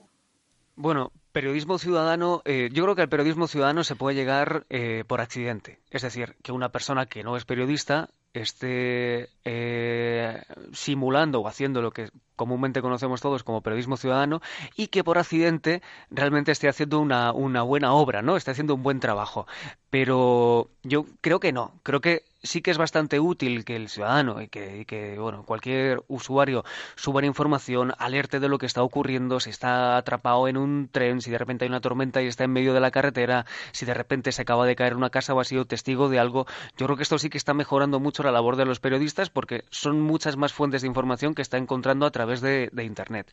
Bueno, 0.75 1.13
periodismo 1.31 1.79
ciudadano, 1.79 2.43
eh, 2.45 2.71
yo 2.73 2.83
creo 2.83 2.97
que 2.97 3.03
al 3.03 3.09
periodismo 3.09 3.47
ciudadano 3.47 3.85
se 3.85 3.95
puede 3.95 4.17
llegar 4.17 4.67
eh, 4.69 5.05
por 5.07 5.21
accidente. 5.21 5.79
Es 5.93 6.03
decir, 6.03 6.35
que 6.43 6.51
una 6.51 6.71
persona 6.71 7.07
que 7.07 7.23
no 7.23 7.37
es 7.37 7.45
periodista 7.45 8.11
esté 8.33 9.29
eh, 9.45 10.43
simulando 10.73 11.41
o 11.41 11.47
haciendo 11.47 11.83
lo 11.83 11.93
que 11.93 12.11
comúnmente 12.35 12.83
conocemos 12.83 13.21
todos 13.21 13.45
como 13.45 13.63
periodismo 13.63 13.97
ciudadano 13.97 14.41
y 14.75 14.89
que 14.89 15.05
por 15.05 15.19
accidente 15.19 15.81
realmente 16.11 16.51
esté 16.51 16.69
haciendo 16.69 16.99
una, 16.99 17.33
una 17.33 17.63
buena 17.63 17.93
obra, 17.93 18.23
¿no? 18.23 18.37
Esté 18.37 18.51
haciendo 18.51 18.75
un 18.75 18.83
buen 18.83 18.99
trabajo. 18.99 19.47
Pero 19.89 20.69
yo 20.83 21.07
creo 21.21 21.39
que 21.39 21.53
no. 21.53 21.75
Creo 21.85 22.01
que 22.01 22.25
sí 22.43 22.63
que 22.63 22.71
es 22.71 22.79
bastante 22.79 23.21
útil 23.21 23.65
que 23.65 23.77
el 23.77 23.89
ciudadano 23.89 24.41
y 24.41 24.49
que, 24.49 25.17
bueno, 25.19 25.45
cualquier 25.45 26.03
usuario 26.09 26.65
suba 26.97 27.19
información, 27.25 27.93
alerte 27.99 28.41
de 28.41 28.49
lo 28.49 28.59
que 28.59 28.67
está 28.67 28.83
ocurriendo, 28.83 29.41
si 29.41 29.51
está 29.51 29.97
atrapado 29.97 30.49
en 30.49 30.57
un 30.57 30.89
tren, 30.91 31.21
si 31.21 31.31
de 31.31 31.39
repente 31.39 31.65
hay 31.65 31.69
una 31.69 31.81
tormenta 31.81 32.23
y 32.23 32.27
está 32.27 32.45
en 32.45 32.53
medio 32.53 32.75
de 32.75 32.81
la 32.81 32.91
carretera, 32.91 33.47
si 33.73 33.87
de 33.87 33.95
repente 33.95 34.33
se 34.33 34.43
acaba 34.43 34.67
de 34.67 34.77
caer 34.77 34.95
una 34.95 35.11
casa 35.11 35.35
o 35.35 35.41
ha 35.41 35.45
sido 35.45 35.65
testigo 35.67 36.09
de 36.09 36.19
algo. 36.19 36.47
Yo 36.77 36.87
creo 36.87 36.97
que 36.97 37.03
esto 37.03 37.19
sí 37.19 37.31
que 37.31 37.39
está 37.39 37.55
mejorando 37.55 38.01
mucho 38.01 38.23
la 38.23 38.33
labor 38.33 38.57
de 38.57 38.65
los 38.65 38.81
periodistas 38.81 39.31
porque 39.31 39.65
son 39.71 40.01
muchas 40.01 40.37
más 40.37 40.53
fuentes 40.53 40.83
de 40.83 40.89
información 40.89 41.35
que 41.35 41.43
está 41.43 41.57
encontrando 41.59 42.07
a 42.07 42.11
través 42.11 42.41
de, 42.41 42.71
de 42.73 42.85
Internet. 42.85 43.33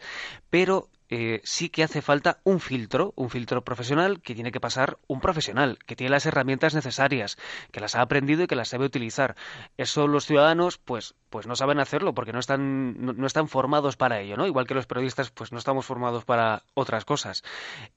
Pero 0.50 0.89
eh, 1.09 1.41
sí 1.43 1.69
que 1.69 1.83
hace 1.83 2.01
falta 2.01 2.39
un 2.43 2.59
filtro, 2.59 3.13
un 3.15 3.29
filtro 3.29 3.63
profesional 3.63 4.21
que 4.21 4.33
tiene 4.33 4.51
que 4.51 4.59
pasar 4.59 4.97
un 5.07 5.19
profesional, 5.19 5.77
que 5.85 5.95
tiene 5.95 6.12
las 6.12 6.25
herramientas 6.25 6.74
necesarias, 6.74 7.38
que 7.71 7.79
las 7.79 7.95
ha 7.95 8.01
aprendido 8.01 8.43
y 8.43 8.47
que 8.47 8.55
las 8.55 8.69
sabe 8.69 8.85
utilizar. 8.85 9.35
Eso 9.77 10.07
los 10.07 10.25
ciudadanos, 10.25 10.77
pues, 10.77 11.15
pues 11.29 11.47
no 11.47 11.55
saben 11.55 11.79
hacerlo 11.79 12.13
porque 12.13 12.33
no 12.33 12.39
están, 12.39 12.95
no, 13.17 13.27
están 13.27 13.47
formados 13.47 13.97
para 13.97 14.19
ello, 14.19 14.38
¿no? 14.38 14.47
Igual 14.47 14.67
que 14.67 14.74
los 14.74 14.88
periodistas, 14.88 15.31
pues 15.31 15.51
no 15.51 15.57
estamos 15.57 15.85
formados 15.85 16.25
para 16.25 16.63
otras 16.74 17.05
cosas. 17.05 17.43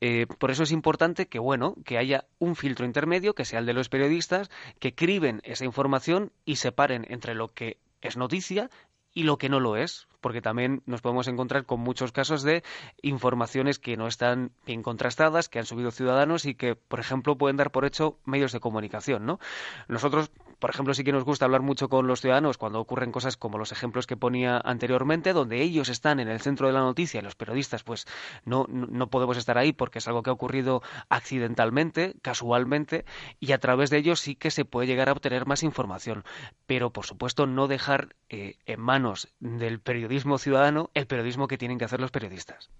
Eh, 0.00 0.26
por 0.38 0.50
eso 0.50 0.62
es 0.62 0.72
importante 0.72 1.28
que, 1.28 1.38
bueno, 1.38 1.74
que 1.84 1.98
haya 1.98 2.26
un 2.38 2.56
filtro 2.56 2.84
intermedio, 2.84 3.34
que 3.34 3.44
sea 3.44 3.60
el 3.60 3.66
de 3.66 3.74
los 3.74 3.88
periodistas, 3.88 4.50
que 4.78 4.94
criben 4.94 5.40
esa 5.44 5.64
información 5.64 6.32
y 6.44 6.56
separen 6.56 7.06
entre 7.08 7.34
lo 7.34 7.48
que 7.48 7.78
es 8.00 8.16
noticia 8.16 8.70
y 9.18 9.24
lo 9.24 9.36
que 9.36 9.48
no 9.48 9.58
lo 9.58 9.74
es, 9.74 10.06
porque 10.20 10.40
también 10.40 10.80
nos 10.86 11.00
podemos 11.00 11.26
encontrar 11.26 11.64
con 11.64 11.80
muchos 11.80 12.12
casos 12.12 12.44
de 12.44 12.62
informaciones 13.02 13.80
que 13.80 13.96
no 13.96 14.06
están 14.06 14.52
bien 14.64 14.84
contrastadas, 14.84 15.48
que 15.48 15.58
han 15.58 15.66
subido 15.66 15.90
ciudadanos 15.90 16.46
y 16.46 16.54
que, 16.54 16.76
por 16.76 17.00
ejemplo, 17.00 17.36
pueden 17.36 17.56
dar 17.56 17.72
por 17.72 17.84
hecho 17.84 18.16
medios 18.24 18.52
de 18.52 18.60
comunicación, 18.60 19.26
¿no? 19.26 19.40
Nosotros 19.88 20.30
por 20.58 20.70
ejemplo, 20.70 20.94
sí 20.94 21.04
que 21.04 21.12
nos 21.12 21.24
gusta 21.24 21.44
hablar 21.44 21.62
mucho 21.62 21.88
con 21.88 22.06
los 22.06 22.20
ciudadanos 22.20 22.58
cuando 22.58 22.80
ocurren 22.80 23.12
cosas 23.12 23.36
como 23.36 23.58
los 23.58 23.72
ejemplos 23.72 24.06
que 24.06 24.16
ponía 24.16 24.60
anteriormente, 24.64 25.32
donde 25.32 25.62
ellos 25.62 25.88
están 25.88 26.20
en 26.20 26.28
el 26.28 26.40
centro 26.40 26.66
de 26.66 26.72
la 26.72 26.80
noticia 26.80 27.20
y 27.20 27.22
los 27.22 27.34
periodistas, 27.34 27.82
pues 27.84 28.06
no, 28.44 28.66
no 28.68 29.08
podemos 29.08 29.36
estar 29.36 29.58
ahí 29.58 29.72
porque 29.72 29.98
es 29.98 30.08
algo 30.08 30.22
que 30.22 30.30
ha 30.30 30.32
ocurrido 30.32 30.82
accidentalmente, 31.08 32.16
casualmente, 32.22 33.04
y 33.40 33.52
a 33.52 33.58
través 33.58 33.90
de 33.90 33.98
ellos 33.98 34.20
sí 34.20 34.34
que 34.34 34.50
se 34.50 34.64
puede 34.64 34.86
llegar 34.86 35.08
a 35.08 35.12
obtener 35.12 35.46
más 35.46 35.62
información. 35.62 36.24
Pero, 36.66 36.92
por 36.92 37.06
supuesto, 37.06 37.46
no 37.46 37.68
dejar 37.68 38.16
eh, 38.28 38.56
en 38.66 38.80
manos 38.80 39.28
del 39.40 39.80
periodismo 39.80 40.38
ciudadano 40.38 40.90
el 40.94 41.06
periodismo 41.06 41.48
que 41.48 41.58
tienen 41.58 41.78
que 41.78 41.84
hacer 41.84 42.00
los 42.00 42.10
periodistas. 42.10 42.70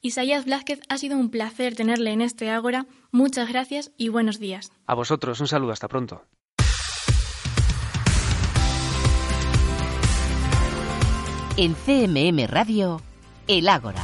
Isaías 0.00 0.44
Blázquez, 0.44 0.80
ha 0.88 0.96
sido 0.96 1.18
un 1.18 1.30
placer 1.30 1.74
tenerle 1.74 2.12
en 2.12 2.20
este 2.20 2.50
Ágora. 2.50 2.86
Muchas 3.10 3.48
gracias 3.48 3.90
y 3.96 4.10
buenos 4.10 4.38
días. 4.38 4.72
A 4.86 4.94
vosotros, 4.94 5.40
un 5.40 5.48
saludo, 5.48 5.72
hasta 5.72 5.88
pronto. 5.88 6.24
En 11.60 11.74
CMM 11.74 12.46
Radio, 12.46 13.02
El 13.48 13.68
Ágora. 13.68 14.00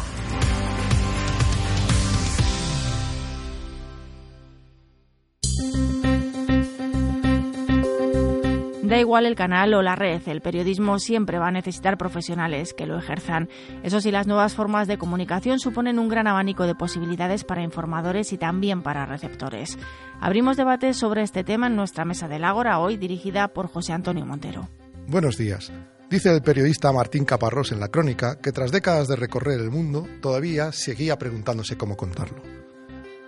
Da 8.83 8.99
igual 8.99 9.27
el 9.27 9.37
canal 9.37 9.73
o 9.75 9.83
la 9.83 9.95
red, 9.95 10.21
el 10.27 10.41
periodismo 10.41 10.99
siempre 10.99 11.39
va 11.39 11.47
a 11.47 11.53
necesitar 11.53 11.97
profesionales 11.97 12.75
que 12.75 12.87
lo 12.87 12.99
ejerzan. 12.99 13.49
Eso 13.85 14.01
sí, 14.01 14.11
las 14.11 14.27
nuevas 14.27 14.57
formas 14.57 14.89
de 14.89 14.99
comunicación 14.99 15.61
suponen 15.61 16.01
un 16.01 16.09
gran 16.09 16.27
abanico 16.27 16.67
de 16.67 16.75
posibilidades 16.75 17.45
para 17.45 17.63
informadores 17.63 18.33
y 18.33 18.37
también 18.37 18.83
para 18.83 19.07
receptores. 19.07 19.79
Abrimos 20.21 20.57
debate 20.57 20.93
sobre 20.93 21.23
este 21.23 21.45
tema 21.45 21.69
en 21.69 21.77
nuestra 21.77 22.05
mesa 22.05 22.27
del 22.27 22.43
Ágora, 22.43 22.81
hoy 22.81 22.97
dirigida 22.97 23.47
por 23.47 23.69
José 23.69 23.93
Antonio 23.93 24.27
Montero. 24.27 24.69
Buenos 25.07 25.39
días. 25.39 25.71
Dice 26.15 26.31
el 26.31 26.43
periodista 26.43 26.93
Martín 26.93 27.25
Caparrós 27.25 27.73
en 27.73 27.81
la 27.81 27.89
crónica 27.89 28.39
que 28.39 28.53
tras 28.53 28.71
décadas 28.71 29.09
de 29.09 29.17
recorrer 29.17 29.59
el 29.59 29.73
mundo 29.73 30.07
todavía 30.21 30.71
seguía 30.71 31.19
preguntándose 31.19 31.77
cómo 31.77 31.97
contarlo. 31.97 32.41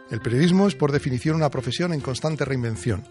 El 0.09 0.21
periodismo 0.21 0.69
es 0.69 0.77
por 0.77 0.93
definición 0.93 1.35
una 1.35 1.51
profesión 1.51 1.93
en 1.93 2.01
constante 2.01 2.45
reinvención. 2.45 3.03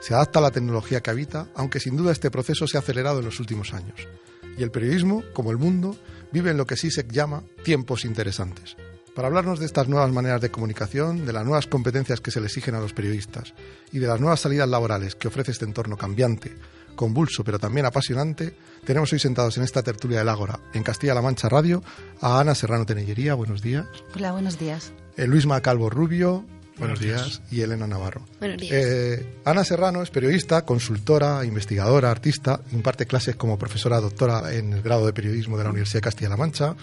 Se 0.00 0.14
adapta 0.14 0.38
a 0.38 0.42
la 0.42 0.50
tecnología 0.50 1.02
que 1.02 1.10
habita, 1.10 1.46
aunque 1.54 1.78
sin 1.78 1.94
duda 1.94 2.12
este 2.12 2.30
proceso 2.30 2.66
se 2.66 2.78
ha 2.78 2.80
acelerado 2.80 3.18
en 3.18 3.26
los 3.26 3.38
últimos 3.38 3.74
años. 3.74 4.08
Y 4.56 4.62
el 4.62 4.70
periodismo, 4.70 5.22
como 5.34 5.50
el 5.50 5.58
mundo, 5.58 5.94
vive 6.32 6.52
en 6.52 6.56
lo 6.56 6.64
que 6.64 6.78
se 6.78 6.88
llama 7.06 7.42
tiempos 7.62 8.06
interesantes. 8.06 8.76
Para 9.14 9.28
hablarnos 9.28 9.60
de 9.60 9.66
estas 9.66 9.88
nuevas 9.88 10.10
maneras 10.10 10.40
de 10.40 10.50
comunicación, 10.50 11.26
de 11.26 11.34
las 11.34 11.44
nuevas 11.44 11.66
competencias 11.66 12.22
que 12.22 12.30
se 12.30 12.40
le 12.40 12.46
exigen 12.46 12.76
a 12.76 12.80
los 12.80 12.94
periodistas 12.94 13.52
y 13.92 13.98
de 13.98 14.06
las 14.06 14.20
nuevas 14.20 14.40
salidas 14.40 14.70
laborales 14.70 15.16
que 15.16 15.28
ofrece 15.28 15.50
este 15.50 15.66
entorno 15.66 15.98
cambiante, 15.98 16.56
convulso 16.98 17.44
pero 17.44 17.58
también 17.58 17.86
apasionante, 17.86 18.54
tenemos 18.84 19.10
hoy 19.12 19.20
sentados 19.20 19.56
en 19.56 19.62
esta 19.62 19.82
tertulia 19.82 20.18
del 20.18 20.28
Ágora, 20.28 20.58
en 20.74 20.82
Castilla-La 20.82 21.22
Mancha 21.22 21.48
Radio, 21.48 21.82
a 22.20 22.40
Ana 22.40 22.54
Serrano 22.54 22.84
Tenellería, 22.84 23.34
buenos 23.34 23.62
días. 23.62 23.86
Hola, 24.14 24.32
buenos 24.32 24.58
días. 24.58 24.92
Eh, 25.16 25.26
Luis 25.26 25.46
Macalvo 25.46 25.88
Rubio, 25.88 26.44
buenos, 26.76 26.98
días. 26.98 27.40
Y 27.50 27.60
Elena 27.60 27.86
Navarro. 27.86 28.26
Buenos 28.40 28.58
días. 28.58 28.72
Eh, 28.74 29.40
Ana 29.44 29.62
Serrano 29.62 30.02
es 30.02 30.10
periodista, 30.10 30.64
consultora, 30.64 31.44
investigadora, 31.44 32.10
artista, 32.10 32.60
imparte 32.72 33.06
clases 33.06 33.36
como 33.36 33.58
profesora 33.58 34.00
doctora 34.00 34.52
en 34.52 34.72
el 34.72 34.82
grado 34.82 35.06
de 35.06 35.12
periodismo 35.12 35.56
de 35.56 35.64
la 35.64 35.70
Universidad 35.70 35.98
de 35.98 36.04
Castilla-La 36.04 36.36
Mancha, 36.36 36.74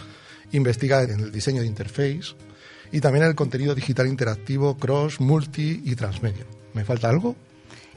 investiga 0.54 1.04
en 1.04 1.20
el 1.20 1.32
diseño 1.32 1.62
de 1.62 1.68
interface 1.68 2.36
y 2.92 3.02
también 3.02 3.24
en 3.24 3.30
el 3.30 3.36
contenido 3.36 3.76
digital 3.76 4.08
interactivo, 4.08 4.78
cross, 4.78 5.20
multi 5.20 5.82
y 5.84 5.96
transmedia. 5.96 6.46
¿Me 6.74 6.86
falta 6.86 7.10
algo? 7.10 7.36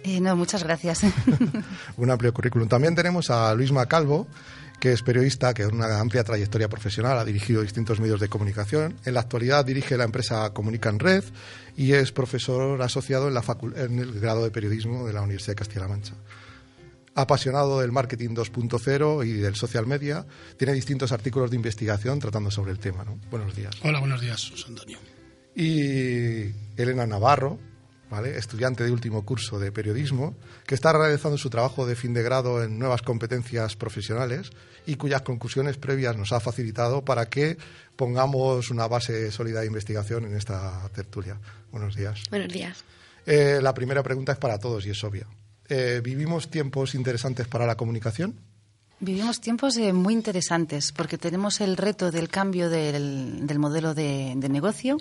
Eh, 0.04 0.20
no, 0.20 0.36
muchas 0.36 0.62
gracias. 0.62 1.02
Un 1.96 2.10
amplio 2.10 2.32
currículum. 2.32 2.68
También 2.68 2.94
tenemos 2.94 3.30
a 3.30 3.54
Luis 3.54 3.72
Macalvo, 3.72 4.26
que 4.80 4.92
es 4.92 5.02
periodista, 5.02 5.54
que 5.54 5.62
es 5.62 5.68
una 5.68 5.98
amplia 5.98 6.22
trayectoria 6.22 6.68
profesional, 6.68 7.18
ha 7.18 7.24
dirigido 7.24 7.62
distintos 7.62 8.00
medios 8.00 8.20
de 8.20 8.28
comunicación. 8.28 8.96
En 9.04 9.14
la 9.14 9.20
actualidad 9.20 9.64
dirige 9.64 9.96
la 9.96 10.04
empresa 10.04 10.52
Comunican 10.52 10.98
Red 10.98 11.24
y 11.76 11.92
es 11.92 12.12
profesor 12.12 12.80
asociado 12.82 13.28
en, 13.28 13.34
la 13.34 13.42
en 13.76 13.98
el 13.98 14.20
grado 14.20 14.44
de 14.44 14.50
periodismo 14.50 15.06
de 15.06 15.12
la 15.12 15.22
Universidad 15.22 15.52
de 15.52 15.56
Castilla-La 15.56 15.88
Mancha. 15.88 16.14
Apasionado 17.14 17.80
del 17.80 17.90
marketing 17.90 18.30
2.0 18.30 19.26
y 19.26 19.32
del 19.32 19.56
social 19.56 19.86
media, 19.86 20.24
tiene 20.56 20.72
distintos 20.72 21.10
artículos 21.10 21.50
de 21.50 21.56
investigación 21.56 22.20
tratando 22.20 22.50
sobre 22.50 22.70
el 22.70 22.78
tema. 22.78 23.04
Buenos 23.30 23.56
días. 23.56 23.74
Hola, 23.82 23.98
buenos 23.98 24.20
días, 24.20 24.52
Antonio. 24.68 24.98
Y 25.56 26.52
Elena 26.76 27.04
Navarro, 27.04 27.58
estudiante 28.36 28.84
de 28.84 28.90
último 28.90 29.24
curso 29.24 29.58
de 29.58 29.72
periodismo, 29.72 30.34
que 30.66 30.74
está 30.74 30.92
realizando 30.92 31.38
su 31.38 31.50
trabajo 31.50 31.86
de 31.86 31.96
fin 31.96 32.14
de 32.14 32.22
grado 32.22 32.62
en 32.62 32.78
nuevas 32.78 33.02
competencias 33.02 33.76
profesionales 33.76 34.50
y 34.86 34.96
cuyas 34.96 35.22
conclusiones 35.22 35.76
previas 35.76 36.16
nos 36.16 36.32
ha 36.32 36.40
facilitado 36.40 37.04
para 37.04 37.26
que 37.26 37.58
pongamos 37.96 38.70
una 38.70 38.88
base 38.88 39.30
sólida 39.30 39.60
de 39.60 39.66
investigación 39.66 40.24
en 40.24 40.36
esta 40.36 40.88
tertulia. 40.94 41.38
Buenos 41.70 41.94
días. 41.94 42.22
Buenos 42.30 42.52
días. 42.52 42.84
Eh, 43.26 43.60
la 43.62 43.74
primera 43.74 44.02
pregunta 44.02 44.32
es 44.32 44.38
para 44.38 44.58
todos 44.58 44.86
y 44.86 44.90
es 44.90 45.04
obvia. 45.04 45.26
Eh, 45.68 46.00
¿Vivimos 46.02 46.50
tiempos 46.50 46.94
interesantes 46.94 47.46
para 47.46 47.66
la 47.66 47.76
comunicación? 47.76 48.40
Vivimos 49.00 49.40
tiempos 49.40 49.76
eh, 49.76 49.92
muy 49.92 50.12
interesantes 50.12 50.90
porque 50.90 51.18
tenemos 51.18 51.60
el 51.60 51.76
reto 51.76 52.10
del 52.10 52.28
cambio 52.28 52.68
del, 52.68 53.46
modelo 53.56 53.94
de, 53.94 54.34
negocio, 54.34 54.96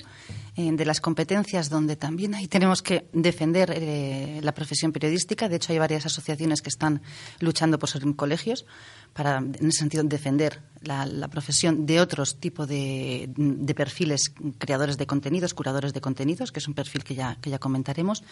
eh, 0.55 0.71
de 0.71 0.85
las 0.85 1.01
competencias 1.01 1.71
donde 1.71 1.95
también 1.95 2.35
ahí 2.35 2.47
tenemos 2.47 2.83
que 2.83 3.07
defender 3.11 3.73
eh, 3.75 4.39
la 4.43 4.53
profesión 4.53 4.91
periodística. 4.91 5.49
De 5.49 5.55
hecho, 5.55 5.73
hay 5.73 5.79
varias 5.79 6.05
asociaciones 6.05 6.61
que 6.61 6.69
están 6.69 7.01
luchando 7.39 7.79
por 7.79 7.89
ser 7.89 8.03
colegios 8.15 8.67
para, 9.13 9.37
en 9.37 9.67
ese 9.67 9.79
sentido, 9.79 10.03
defender 10.03 10.61
la, 10.83 11.27
profesión 11.27 11.87
de 11.87 11.99
otros 11.99 12.39
tipos 12.39 12.67
de, 12.67 13.31
de, 13.35 13.73
perfiles 13.73 14.31
creadores 14.59 14.99
de 14.99 15.07
contenidos, 15.07 15.55
curadores 15.55 15.93
de 15.93 16.01
contenidos, 16.01 16.51
que 16.51 16.59
es 16.59 16.67
un 16.67 16.75
perfil 16.75 17.03
que 17.03 17.15
ya, 17.15 17.35
que 17.41 17.49
ya 17.49 17.57
comentaremos 17.57 18.23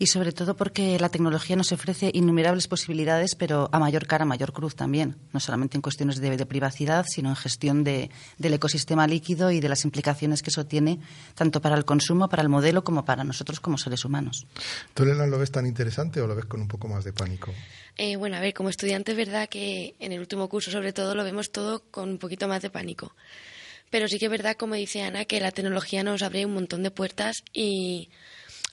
y 0.00 0.06
sobre 0.06 0.32
todo 0.32 0.56
porque 0.56 0.98
la 0.98 1.10
tecnología 1.10 1.56
nos 1.56 1.72
ofrece 1.72 2.10
innumerables 2.14 2.68
posibilidades, 2.68 3.34
pero 3.34 3.68
a 3.70 3.78
mayor 3.78 4.06
cara, 4.06 4.22
a 4.22 4.26
mayor 4.26 4.54
cruz 4.54 4.74
también, 4.74 5.16
no 5.34 5.40
solamente 5.40 5.76
en 5.76 5.82
cuestiones 5.82 6.18
de, 6.18 6.46
privacidad, 6.46 7.04
sino 7.06 7.28
en 7.28 7.36
gestión 7.36 7.84
del 7.84 8.08
ecosistema 8.38 9.06
líquido 9.06 9.50
y 9.50 9.60
de 9.60 9.68
las 9.68 9.84
implicaciones 9.84 10.42
que 10.42 10.48
eso 10.48 10.64
tiene 10.64 11.00
tanto 11.34 11.60
para 11.60 11.76
el 11.76 11.84
consumo, 11.84 12.30
para 12.30 12.42
el 12.42 12.48
modelo, 12.48 12.82
como 12.82 13.04
para 13.04 13.24
nosotros 13.24 13.60
como 13.60 13.76
seres 13.76 14.06
humanos. 14.06 14.46
¿Tú, 14.94 15.02
Elena, 15.02 15.26
lo 15.26 15.38
ves 15.38 15.50
tan 15.50 15.66
interesante 15.66 16.22
o 16.22 16.26
lo 16.26 16.34
ves 16.34 16.46
con 16.46 16.62
un 16.62 16.68
poco 16.68 16.88
más 16.88 17.04
de 17.04 17.12
pánico? 17.12 17.52
Eh, 17.98 18.16
bueno, 18.16 18.36
a 18.36 18.40
ver, 18.40 18.54
como 18.54 18.70
estudiante 18.70 19.12
es 19.12 19.18
verdad 19.18 19.50
que 19.50 19.96
en 20.00 20.12
el 20.12 20.20
último 20.20 20.48
curso 20.48 20.70
sobre 20.70 20.94
todo 20.94 21.14
lo 21.14 21.24
vemos 21.24 21.52
todo 21.52 21.82
con 21.90 22.08
un 22.08 22.18
poquito 22.18 22.48
más 22.48 22.62
de 22.62 22.70
pánico. 22.70 23.14
Pero 23.90 24.08
sí 24.08 24.18
que 24.18 24.26
es 24.26 24.30
verdad, 24.30 24.56
como 24.56 24.76
dice 24.76 25.02
Ana, 25.02 25.26
que 25.26 25.40
la 25.40 25.50
tecnología 25.50 26.02
nos 26.02 26.22
abre 26.22 26.46
un 26.46 26.54
montón 26.54 26.82
de 26.82 26.90
puertas 26.90 27.42
y 27.52 28.08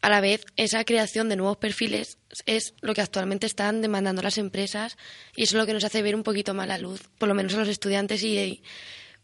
a 0.08 0.10
la 0.10 0.22
vez, 0.22 0.46
esa 0.56 0.86
creación 0.86 1.28
de 1.28 1.36
nuevos 1.36 1.58
perfiles 1.58 2.18
es 2.46 2.74
lo 2.80 2.94
que 2.94 3.02
actualmente 3.02 3.46
están 3.46 3.82
demandando 3.82 4.22
las 4.22 4.38
empresas 4.38 4.96
y 5.36 5.44
eso 5.44 5.58
es 5.58 5.60
lo 5.60 5.66
que 5.66 5.74
nos 5.74 5.84
hace 5.84 6.02
ver 6.02 6.16
un 6.16 6.24
poquito 6.24 6.54
más 6.54 6.66
la 6.66 6.78
luz, 6.78 7.02
por 7.18 7.28
lo 7.28 7.36
menos 7.36 7.54
a 7.56 7.58
los 7.58 7.68
estudiantes, 7.68 8.24
y 8.24 8.64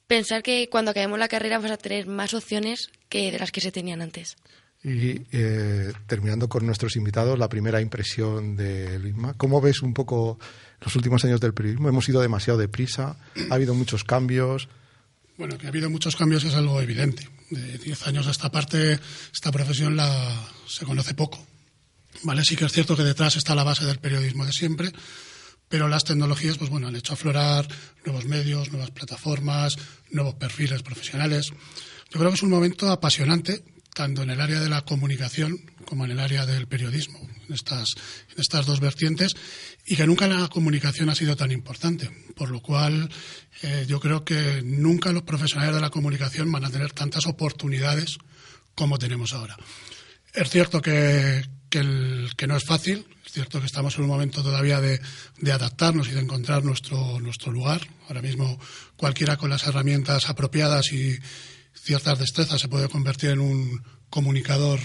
pensar 0.07 0.43
que 0.43 0.67
cuando 0.69 0.91
acabemos 0.91 1.17
la 1.19 1.29
carrera 1.29 1.57
vamos 1.57 1.71
a 1.71 1.77
tener 1.77 2.05
más 2.05 2.33
opciones 2.33 2.89
que 3.07 3.31
de 3.31 3.39
las 3.39 3.53
que 3.53 3.61
se 3.61 3.71
tenían 3.71 4.01
antes. 4.01 4.35
Y 4.83 5.21
eh, 5.31 5.93
terminando 6.05 6.49
con 6.49 6.65
nuestros 6.65 6.97
invitados, 6.97 7.39
la 7.39 7.47
primera 7.47 7.79
impresión 7.79 8.57
de 8.57 8.99
Luisma. 8.99 9.35
¿Cómo 9.35 9.61
ves 9.61 9.83
un 9.83 9.93
poco 9.93 10.37
los 10.81 10.93
últimos 10.97 11.23
años 11.23 11.39
del 11.39 11.53
periodismo? 11.53 11.87
Hemos 11.87 12.09
ido 12.09 12.19
demasiado 12.19 12.59
deprisa, 12.59 13.15
ha 13.49 13.55
habido 13.55 13.73
muchos 13.73 14.03
cambios. 14.03 14.67
Bueno, 15.37 15.57
que 15.57 15.65
ha 15.65 15.69
habido 15.69 15.89
muchos 15.89 16.15
cambios 16.15 16.43
es 16.43 16.53
algo 16.53 16.79
evidente 16.79 17.27
de 17.49 17.77
10 17.79 18.07
años 18.07 18.27
a 18.27 18.31
esta 18.31 18.51
parte, 18.51 18.99
esta 19.33 19.51
profesión 19.51 19.95
la, 19.95 20.49
se 20.67 20.85
conoce 20.85 21.13
poco. 21.13 21.43
¿vale? 22.21 22.45
Sí 22.45 22.55
que 22.55 22.65
es 22.65 22.71
cierto 22.71 22.95
que 22.95 23.03
detrás 23.03 23.35
está 23.35 23.55
la 23.55 23.63
base 23.63 23.85
del 23.85 23.99
periodismo 23.99 24.45
de 24.45 24.53
siempre, 24.53 24.91
pero 25.67 25.87
las 25.87 26.03
tecnologías 26.03 26.57
pues 26.57 26.69
bueno, 26.69 26.87
han 26.87 26.95
hecho 26.95 27.13
aflorar 27.13 27.67
nuevos 28.05 28.25
medios, 28.25 28.71
nuevas 28.71 28.91
plataformas, 28.91 29.75
nuevos 30.11 30.35
perfiles 30.35 30.83
profesionales. 30.83 31.49
Yo 31.49 32.19
creo 32.19 32.29
que 32.29 32.35
es 32.35 32.43
un 32.43 32.51
momento 32.51 32.91
apasionante, 32.91 33.63
tanto 33.93 34.23
en 34.23 34.29
el 34.31 34.41
área 34.41 34.59
de 34.59 34.69
la 34.69 34.83
comunicación 34.83 35.59
como 35.85 36.05
en 36.05 36.12
el 36.12 36.19
área 36.19 36.45
del 36.45 36.67
periodismo, 36.67 37.19
en 37.47 37.53
estas, 37.53 37.93
en 38.31 38.41
estas 38.41 38.65
dos 38.65 38.79
vertientes, 38.79 39.33
y 39.85 39.95
que 39.95 40.07
nunca 40.07 40.27
la 40.27 40.47
comunicación 40.47 41.09
ha 41.09 41.15
sido 41.15 41.35
tan 41.35 41.51
importante. 41.51 42.09
Por 42.35 42.50
lo 42.50 42.62
cual, 42.62 43.09
eh, 43.62 43.85
yo 43.88 44.00
creo 44.00 44.23
que 44.23 44.62
nunca 44.63 45.12
los 45.12 45.23
profesionales 45.23 45.75
de 45.75 45.81
la 45.81 45.89
comunicación 45.89 46.51
van 46.51 46.65
a 46.65 46.71
tener 46.71 46.91
tantas 46.91 47.25
oportunidades 47.27 48.17
como 48.75 48.97
tenemos 48.97 49.33
ahora. 49.33 49.57
Es 50.33 50.50
cierto 50.50 50.81
que, 50.81 51.43
que, 51.69 52.47
no 52.47 52.57
es 52.57 52.63
fácil, 52.65 53.05
es 53.25 53.33
cierto 53.33 53.59
que 53.59 53.67
estamos 53.67 53.95
en 53.95 54.03
un 54.03 54.09
momento 54.09 54.41
todavía 54.41 54.81
de, 54.81 55.00
adaptarnos 55.51 56.07
y 56.07 56.12
de 56.12 56.21
encontrar 56.21 56.63
nuestro, 56.63 57.19
nuestro 57.19 57.51
lugar. 57.51 57.81
Ahora 58.07 58.21
mismo 58.21 58.59
cualquiera 58.95 59.38
con 59.38 59.51
las 59.51 59.67
herramientas 59.67 60.29
apropiadas 60.29 60.91
y 60.91 61.17
ciertas 61.73 62.19
destrezas 62.19 62.61
se 62.61 62.67
puede 62.67 62.89
convertir 62.89 63.31
en 63.31 63.39
un 63.39 63.83
comunicador 64.09 64.79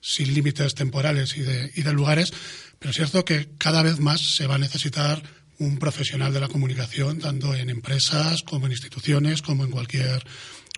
sin 0.00 0.34
límites 0.34 0.74
temporales 0.74 1.36
y 1.36 1.40
de, 1.40 1.72
y 1.74 1.82
de 1.82 1.92
lugares, 1.92 2.32
pero 2.78 2.90
es 2.90 2.96
cierto 2.96 3.24
que 3.24 3.48
cada 3.58 3.82
vez 3.82 3.98
más 3.98 4.20
se 4.36 4.46
va 4.46 4.56
a 4.56 4.58
necesitar 4.58 5.22
un 5.58 5.78
profesional 5.78 6.32
de 6.32 6.40
la 6.40 6.48
comunicación, 6.48 7.18
tanto 7.18 7.54
en 7.54 7.70
empresas 7.70 8.42
como 8.42 8.66
en 8.66 8.72
instituciones, 8.72 9.42
como 9.42 9.64
en 9.64 9.70
cualquier 9.70 10.22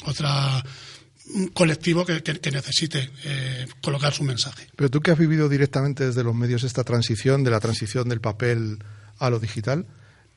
otra 0.05 0.63
colectivo 1.53 2.05
que, 2.07 2.23
necesite 2.53 3.11
eh, 3.25 3.67
colocar 3.83 4.13
su 4.13 4.25
mensaje. 4.25 4.69
Pero 4.77 4.91
tú 4.91 5.01
que 5.01 5.11
has 5.11 5.19
vivido 5.19 5.49
directamente 5.49 6.07
desde 6.07 6.25
los 6.25 6.35
medios 6.35 6.65
esta 6.65 6.85
transición, 6.85 7.45
de 7.45 7.51
la 7.51 7.61
transición 7.61 8.09
del 8.09 8.21
papel 8.21 8.79
a 9.19 9.31
lo 9.31 9.39
digital, 9.39 9.87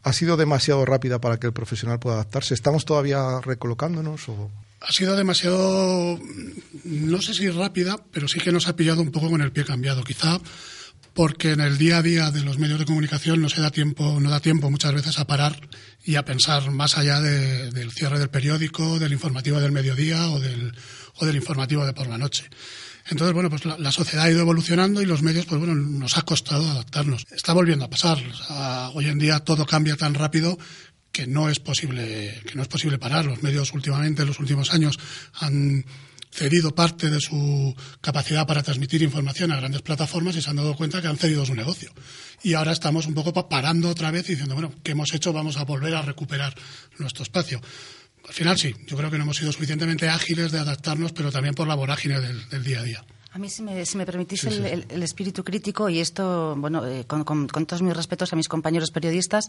¿ha 0.04 0.14
sido 0.14 0.38
demasiado 0.38 0.86
rápida 0.86 1.22
para 1.22 1.38
que 1.38 1.48
el 1.48 1.54
profesional 1.54 2.00
pueda 2.00 2.16
adaptarse? 2.16 2.54
¿Estamos 2.54 2.86
todavía 2.86 3.40
recolocándonos? 3.42 4.28
O... 4.30 4.52
Ha 4.82 4.92
sido 4.92 5.16
demasiado, 5.16 6.20
no 6.84 7.22
sé 7.22 7.34
si 7.34 7.50
rápida, 7.50 8.04
pero 8.12 8.28
sí 8.28 8.40
que 8.40 8.52
nos 8.52 8.68
ha 8.68 8.76
pillado 8.76 9.02
un 9.02 9.12
poco 9.12 9.30
con 9.30 9.42
el 9.42 9.52
pie 9.52 9.64
cambiado. 9.64 10.04
Quizá 10.04 10.40
porque 11.14 11.52
en 11.52 11.60
el 11.62 11.78
día 11.78 11.98
a 11.98 12.02
día 12.02 12.32
de 12.32 12.42
los 12.42 12.58
medios 12.58 12.80
de 12.80 12.86
comunicación 12.86 13.42
no 13.42 13.50
se 13.50 13.62
da 13.62 13.70
tiempo, 13.70 14.20
no 14.20 14.30
da 14.30 14.40
tiempo 14.40 14.72
muchas 14.72 14.94
veces 14.94 15.20
a 15.20 15.28
parar 15.28 15.60
y 16.04 16.16
a 16.16 16.26
pensar 16.26 16.72
más 16.72 16.98
allá 16.98 17.20
del 17.20 17.92
cierre 17.92 18.18
del 18.18 18.30
periódico, 18.30 18.98
del 18.98 19.12
informativo 19.12 19.60
del 19.60 19.72
mediodía 19.72 20.30
o 20.30 20.40
del, 20.40 20.74
o 21.16 21.26
del 21.26 21.36
informativo 21.36 21.86
de 21.86 21.94
por 21.94 22.08
la 22.08 22.18
noche. 22.18 22.50
Entonces, 23.10 23.34
bueno, 23.34 23.50
pues 23.50 23.66
la, 23.66 23.92
sociedad 23.92 24.26
ha 24.26 24.32
ido 24.32 24.42
evolucionando 24.42 25.02
y 25.02 25.06
los 25.06 25.22
medios, 25.22 25.46
pues 25.46 25.60
bueno, 25.60 25.76
nos 25.76 26.18
ha 26.18 26.22
costado 26.22 26.70
adaptarnos. 26.70 27.26
Está 27.32 27.54
volviendo 27.54 27.86
a 27.86 27.90
pasar. 27.90 28.20
hoy 28.94 29.08
en 29.08 29.20
día 29.20 29.40
todo 29.40 29.66
cambia 29.66 29.98
tan 29.98 30.14
rápido 30.14 30.58
que 31.12 31.28
no 31.28 31.50
es 31.50 31.60
posible, 31.60 32.42
que 32.46 32.56
no 32.56 32.62
es 32.62 32.68
posible 32.68 32.98
parar. 32.98 33.26
Los 33.26 33.44
medios 33.44 33.74
últimamente, 33.74 34.22
en 34.22 34.28
los 34.30 34.40
últimos 34.40 34.74
años, 34.74 34.98
han 35.34 35.86
cedido 36.32 36.74
parte 36.74 37.10
de 37.10 37.20
su 37.20 37.76
capacidad 38.00 38.48
para 38.48 38.64
transmitir 38.64 39.02
información 39.04 39.52
a 39.52 39.58
grandes 39.58 39.82
plataformas 39.82 40.36
y 40.36 40.42
se 40.42 40.50
han 40.50 40.56
dado 40.56 40.76
cuenta 40.76 41.02
que 41.02 41.08
han 41.08 41.18
cedido 41.18 41.46
su 41.46 41.54
negocio. 41.54 41.92
Y 42.42 42.54
ahora 42.54 42.72
estamos 42.72 43.06
un 43.06 43.14
poco 43.14 43.50
parando 43.50 43.90
otra 43.90 44.12
vez 44.12 44.30
y 44.30 44.34
diciendo, 44.34 44.56
bueno, 44.56 44.74
¿qué 44.84 44.94
hemos 44.94 45.14
hecho? 45.14 45.34
Vamos 45.34 45.58
a 45.58 45.66
volver 45.66 45.94
a 45.94 46.02
recuperar 46.02 46.56
nuestro 46.98 47.24
espacio. 47.24 47.62
Al 48.28 48.34
final 48.34 48.58
sí, 48.58 48.74
yo 48.88 48.96
creo 48.96 49.12
que 49.12 49.18
no 49.18 49.24
hemos 49.24 49.38
sido 49.38 49.52
suficientemente 49.52 50.08
ágiles 50.08 50.52
de 50.52 50.60
adaptarnos, 50.60 51.12
pero 51.12 51.32
también 51.32 51.54
por 51.54 51.68
la 51.68 51.76
vorágine 51.76 52.20
del, 52.22 52.64
día 52.64 52.80
a 52.80 52.84
día. 52.84 53.06
A 53.34 53.40
mí, 53.40 53.50
si 53.50 53.64
me, 53.64 53.86
si 53.86 53.98
me 53.98 54.06
permitís 54.06 54.44
El, 54.44 55.04
espíritu 55.04 55.44
crítico, 55.44 55.90
y 55.90 56.00
esto, 56.00 56.56
bueno, 56.58 56.86
eh, 56.86 57.06
con, 57.06 57.24
con 57.24 57.66
todos 57.66 57.82
mis 57.82 57.96
respetos 57.96 58.32
a 58.34 58.36
mis 58.36 58.48
compañeros 58.48 58.92
periodistas, 58.92 59.48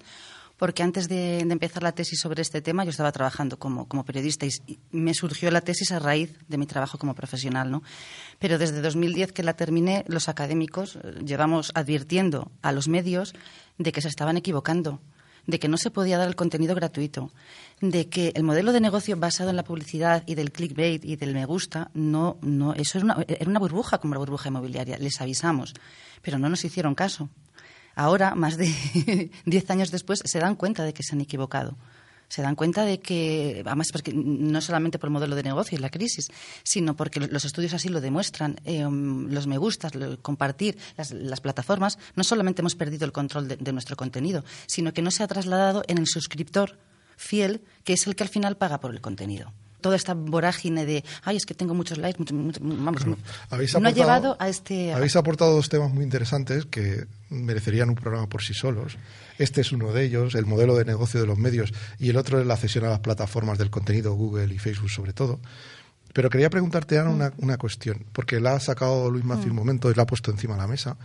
porque 0.62 0.84
antes 0.84 1.08
de, 1.08 1.40
empezar 1.40 1.82
la 1.82 1.90
tesis 1.90 2.20
sobre 2.20 2.40
este 2.40 2.62
tema 2.62 2.84
yo 2.84 2.90
estaba 2.90 3.10
trabajando 3.10 3.58
como, 3.58 4.04
periodista 4.04 4.46
y, 4.46 4.78
me 4.92 5.12
surgió 5.12 5.50
la 5.50 5.60
tesis 5.60 5.90
a 5.90 5.98
raíz 5.98 6.38
de 6.46 6.56
mi 6.56 6.66
trabajo 6.66 6.98
como 6.98 7.16
profesional. 7.16 7.68
¿no? 7.68 7.82
Pero 8.38 8.58
desde 8.58 8.80
2010 8.80 9.32
que 9.32 9.42
la 9.42 9.54
terminé, 9.54 10.04
los 10.06 10.28
académicos 10.28 11.00
eh, 11.02 11.14
llevamos 11.24 11.72
advirtiendo 11.74 12.52
a 12.62 12.70
los 12.70 12.86
medios 12.86 13.34
de 13.76 13.90
que 13.90 14.00
se 14.02 14.06
estaban 14.06 14.36
equivocando 14.36 15.00
de 15.48 15.58
que 15.58 15.66
no 15.66 15.76
se 15.76 15.90
podía 15.90 16.16
dar 16.16 16.28
el 16.28 16.36
contenido 16.36 16.76
gratuito, 16.76 17.32
de 17.80 18.08
que 18.08 18.30
el 18.36 18.44
modelo 18.44 18.72
de 18.72 18.80
negocio 18.80 19.16
basado 19.16 19.50
en 19.50 19.56
la 19.56 19.64
publicidad 19.64 20.22
y 20.26 20.36
del 20.36 20.52
clickbait 20.52 21.04
y 21.04 21.16
del 21.16 21.34
me 21.34 21.44
gusta, 21.44 21.90
no, 21.94 22.38
no, 22.40 22.74
eso 22.74 22.98
era 22.98 23.04
una, 23.06 23.24
era 23.26 23.50
una 23.50 23.58
burbuja 23.58 23.98
como 23.98 24.14
la 24.14 24.20
burbuja 24.20 24.50
inmobiliaria. 24.50 24.96
Les 24.98 25.20
avisamos, 25.20 25.74
pero 26.22 26.38
no 26.38 26.48
nos 26.48 26.64
hicieron 26.64 26.94
caso 26.94 27.28
ahora, 27.94 28.34
más 28.34 28.56
de 28.56 29.30
diez 29.44 29.70
años 29.70 29.90
después, 29.90 30.22
se 30.24 30.38
dan 30.38 30.56
cuenta 30.56 30.84
de 30.84 30.92
que 30.92 31.02
se 31.02 31.14
han 31.14 31.20
equivocado. 31.20 31.76
Se 32.28 32.40
dan 32.40 32.54
cuenta 32.54 32.86
de 32.86 32.98
que, 32.98 33.62
además, 33.66 33.92
porque 33.92 34.14
no 34.14 34.62
solamente 34.62 34.98
por 34.98 35.08
el 35.08 35.12
modelo 35.12 35.36
de 35.36 35.42
negocio 35.42 35.76
y 35.76 35.80
la 35.82 35.90
crisis, 35.90 36.30
sino 36.62 36.96
porque 36.96 37.20
los 37.20 37.44
estudios 37.44 37.74
así 37.74 37.90
lo 37.90 38.00
demuestran, 38.00 38.58
eh, 38.64 38.86
los 38.88 39.46
me 39.46 39.58
gustas, 39.58 39.92
compartir, 40.22 40.78
las, 40.96 41.40
plataformas, 41.42 41.98
no 42.16 42.24
solamente 42.24 42.62
hemos 42.62 42.74
perdido 42.74 43.04
el 43.04 43.12
control 43.12 43.48
de 43.48 43.72
nuestro 43.72 43.96
contenido, 43.96 44.44
sino 44.66 44.94
que 44.94 45.02
no 45.02 45.10
se 45.10 45.22
ha 45.22 45.28
trasladado 45.28 45.82
en 45.88 45.98
el 45.98 46.06
suscriptor 46.06 46.78
fiel, 47.18 47.60
que 47.84 47.92
es 47.92 48.06
el 48.06 48.16
que 48.16 48.22
al 48.22 48.30
final 48.30 48.56
paga 48.56 48.80
por 48.80 48.92
el 48.92 49.02
contenido 49.02 49.52
toda 49.82 49.96
esta 49.96 50.14
vorágine 50.14 50.86
de, 50.86 51.04
ay, 51.24 51.36
es 51.36 51.44
que 51.44 51.54
tengo 51.54 51.74
muchos 51.74 51.98
likes, 51.98 52.24
vamos, 52.32 53.06
no 53.06 53.88
ha 53.88 53.90
llevado 53.90 54.36
a 54.38 54.48
este... 54.48 54.94
Habéis 54.94 55.16
aportado 55.16 55.52
dos 55.52 55.68
temas 55.68 55.92
muy 55.92 56.04
interesantes 56.04 56.64
que 56.64 57.06
merecerían 57.28 57.90
un 57.90 57.96
programa 57.96 58.28
por 58.28 58.42
sí 58.42 58.54
solos. 58.54 58.96
Este 59.38 59.60
es 59.60 59.72
uno 59.72 59.92
de 59.92 60.04
ellos, 60.04 60.34
el 60.34 60.46
modelo 60.46 60.76
de 60.76 60.84
negocio 60.84 61.20
de 61.20 61.26
los 61.26 61.36
medios, 61.36 61.74
y 61.98 62.08
el 62.08 62.16
otro 62.16 62.40
es 62.40 62.46
la 62.46 62.56
cesión 62.56 62.84
a 62.84 62.90
las 62.90 63.00
plataformas 63.00 63.58
del 63.58 63.70
contenido, 63.70 64.14
Google 64.14 64.54
y 64.54 64.58
Facebook 64.58 64.90
sobre 64.90 65.12
todo. 65.12 65.40
Pero 66.12 66.30
quería 66.30 66.50
preguntarte, 66.50 66.98
Ana, 66.98 67.10
una, 67.10 67.32
una 67.38 67.56
cuestión, 67.56 68.04
porque 68.12 68.40
la 68.40 68.54
ha 68.54 68.60
sacado 68.60 69.10
Luis 69.10 69.24
Macio 69.24 69.46
un 69.46 69.52
mm. 69.52 69.56
momento 69.56 69.90
y 69.90 69.94
la 69.94 70.02
ha 70.04 70.06
puesto 70.06 70.30
encima 70.30 70.54
de 70.54 70.60
la 70.60 70.66
mesa. 70.66 70.96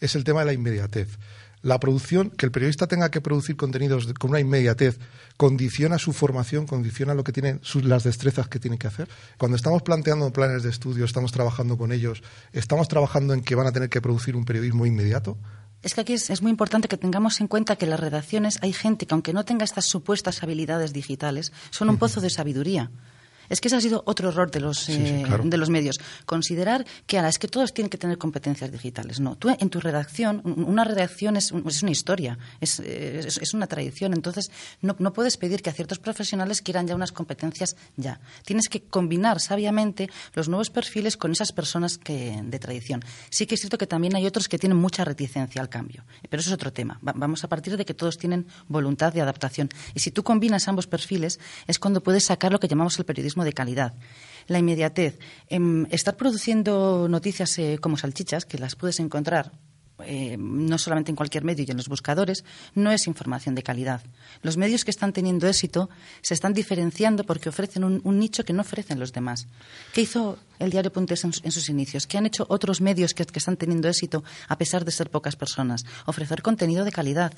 Es 0.00 0.14
el 0.14 0.24
tema 0.24 0.40
de 0.40 0.46
la 0.46 0.52
inmediatez 0.52 1.18
la 1.64 1.80
producción, 1.80 2.30
que 2.30 2.44
el 2.46 2.52
periodista 2.52 2.86
tenga 2.86 3.10
que 3.10 3.22
producir 3.22 3.56
contenidos 3.56 4.06
con 4.14 4.30
una 4.30 4.40
inmediatez, 4.40 4.98
condiciona 5.38 5.98
su 5.98 6.12
formación, 6.12 6.66
condiciona 6.66 7.14
lo 7.14 7.24
que 7.24 7.32
tienen 7.32 7.60
las 7.82 8.04
destrezas 8.04 8.48
que 8.48 8.60
tiene 8.60 8.78
que 8.78 8.86
hacer. 8.86 9.08
Cuando 9.38 9.56
estamos 9.56 9.82
planteando 9.82 10.30
planes 10.30 10.62
de 10.62 10.70
estudio, 10.70 11.06
estamos 11.06 11.32
trabajando 11.32 11.78
con 11.78 11.90
ellos, 11.90 12.22
estamos 12.52 12.86
trabajando 12.86 13.32
en 13.32 13.42
que 13.42 13.54
van 13.54 13.66
a 13.66 13.72
tener 13.72 13.88
que 13.88 14.02
producir 14.02 14.36
un 14.36 14.44
periodismo 14.44 14.84
inmediato. 14.84 15.38
Es 15.82 15.94
que 15.94 16.02
aquí 16.02 16.12
es, 16.12 16.42
muy 16.42 16.50
importante 16.50 16.86
que 16.86 16.98
tengamos 16.98 17.40
en 17.40 17.48
cuenta 17.48 17.76
que 17.76 17.86
en 17.86 17.90
las 17.90 18.00
redacciones 18.00 18.58
hay 18.62 18.74
gente 18.74 19.06
que, 19.06 19.14
aunque 19.14 19.32
no 19.32 19.44
tenga 19.44 19.64
estas 19.64 19.86
supuestas 19.86 20.42
habilidades 20.42 20.92
digitales, 20.92 21.52
son 21.70 21.88
un 21.88 21.96
pozo 21.96 22.20
de 22.20 22.30
sabiduría. 22.30 22.90
Es 23.48 23.60
que 23.60 23.68
ese 23.68 23.76
ha 23.76 23.80
sido 23.80 24.02
otro 24.06 24.28
error 24.28 24.50
de 24.50 24.60
los, 24.60 24.88
eh, 24.88 25.24
de 25.44 25.56
los 25.56 25.70
medios. 25.70 26.00
Considerar 26.26 26.84
que 27.06 27.18
ahora 27.18 27.28
es 27.28 27.38
que 27.38 27.48
todos 27.48 27.72
tienen 27.72 27.90
que 27.90 27.98
tener 27.98 28.18
competencias 28.18 28.70
digitales. 28.70 29.20
No, 29.20 29.36
tú 29.36 29.54
en 29.58 29.70
tu 29.70 29.80
redacción, 29.80 30.42
una 30.44 30.84
redacción 30.84 31.36
es, 31.36 31.52
es 31.66 31.82
una 31.82 31.90
historia, 31.90 32.38
es, 32.60 32.80
es, 32.80 33.54
una 33.54 33.66
tradición. 33.66 34.12
Entonces, 34.12 34.50
no, 34.80 34.96
no, 34.98 35.12
puedes 35.12 35.36
pedir 35.36 35.62
que 35.62 35.70
a 35.70 35.72
ciertos 35.72 35.98
profesionales 35.98 36.62
quieran 36.62 36.86
ya 36.86 36.94
unas 36.94 37.12
competencias 37.12 37.76
ya. 37.96 38.20
Tienes 38.44 38.68
que 38.68 38.82
combinar 38.82 39.40
sabiamente 39.40 40.10
los 40.34 40.48
nuevos 40.48 40.70
perfiles 40.70 41.16
con 41.16 41.32
esas 41.32 41.52
personas 41.52 41.98
que, 41.98 42.40
de 42.42 42.58
tradición. 42.58 43.04
Sí 43.30 43.46
que 43.46 43.54
es 43.54 43.60
cierto 43.60 43.78
que 43.78 43.86
también 43.86 44.16
hay 44.16 44.26
otros 44.26 44.48
que 44.48 44.58
tienen 44.58 44.78
mucha 44.78 45.04
reticencia 45.04 45.60
al 45.60 45.68
cambio. 45.68 46.04
Pero 46.28 46.40
eso 46.40 46.50
es 46.50 46.54
otro 46.54 46.72
tema. 46.72 46.98
vamos 47.02 47.44
a 47.44 47.48
partir 47.48 47.76
de 47.76 47.84
que 47.84 47.94
todos 47.94 48.18
tienen 48.18 48.46
voluntad 48.68 49.12
de 49.12 49.20
adaptación. 49.20 49.68
Y 49.94 50.00
si 50.00 50.10
tú 50.10 50.22
combinas 50.22 50.68
ambos 50.68 50.86
perfiles, 50.86 51.40
es 51.66 51.78
cuando 51.78 52.02
puedes 52.02 52.24
sacar 52.24 52.52
lo 52.52 52.60
que 52.60 52.68
llamamos 52.68 52.98
el 52.98 53.04
periodismo 53.04 53.33
de 53.42 53.52
calidad. 53.52 53.94
La 54.46 54.60
inmediatez. 54.60 55.18
Em, 55.48 55.86
estar 55.90 56.16
produciendo 56.16 57.08
noticias 57.08 57.58
eh, 57.58 57.78
como 57.80 57.96
salchichas, 57.96 58.44
que 58.44 58.58
las 58.58 58.76
puedes 58.76 59.00
encontrar 59.00 59.50
eh, 60.02 60.36
no 60.36 60.76
solamente 60.76 61.12
en 61.12 61.16
cualquier 61.16 61.44
medio 61.44 61.64
y 61.66 61.70
en 61.70 61.76
los 61.76 61.88
buscadores, 61.88 62.44
no 62.74 62.90
es 62.90 63.06
información 63.06 63.54
de 63.54 63.62
calidad. 63.62 64.02
Los 64.42 64.56
medios 64.56 64.84
que 64.84 64.90
están 64.90 65.12
teniendo 65.12 65.46
éxito 65.46 65.88
se 66.20 66.34
están 66.34 66.52
diferenciando 66.52 67.22
porque 67.22 67.48
ofrecen 67.48 67.84
un, 67.84 68.18
nicho 68.18 68.44
que 68.44 68.52
no 68.52 68.62
ofrecen 68.62 68.98
los 68.98 69.12
demás. 69.12 69.46
¿Qué 69.92 70.00
hizo 70.00 70.38
el 70.58 70.70
diario 70.70 70.92
Puntes 70.92 71.22
en, 71.24 71.32
sus 71.32 71.68
inicios? 71.68 72.08
¿Qué 72.08 72.18
han 72.18 72.26
hecho 72.26 72.44
otros 72.48 72.80
medios 72.80 73.14
que 73.14 73.24
están 73.34 73.56
teniendo 73.56 73.88
éxito 73.88 74.24
a 74.48 74.58
pesar 74.58 74.84
de 74.84 74.90
ser 74.90 75.10
pocas 75.10 75.36
personas? 75.36 75.84
Ofrecer 76.06 76.42
contenido 76.42 76.84
de 76.84 76.90
calidad. 76.90 77.32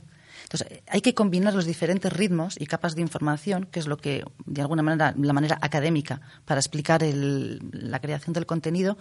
Entonces, 0.45 0.83
hay 0.89 1.01
que 1.01 1.15
combinar 1.15 1.55
los 1.55 1.65
diferentes 1.65 2.13
ritmos 2.13 2.57
y 2.59 2.67
capas 2.67 2.95
de 2.95 3.03
información, 3.03 3.67
que 3.71 3.81
es 3.81 3.87
lo 3.87 3.97
que, 3.97 4.25
de 4.45 4.61
alguna 4.61 4.83
manera, 4.83 5.15
la 5.17 5.33
manera 5.33 5.59
académica 5.61 6.21
para 6.45 6.61
explicar 6.61 7.03
la 7.03 8.01
creación 8.01 8.33
del 8.33 8.47
contenido, 8.47 8.97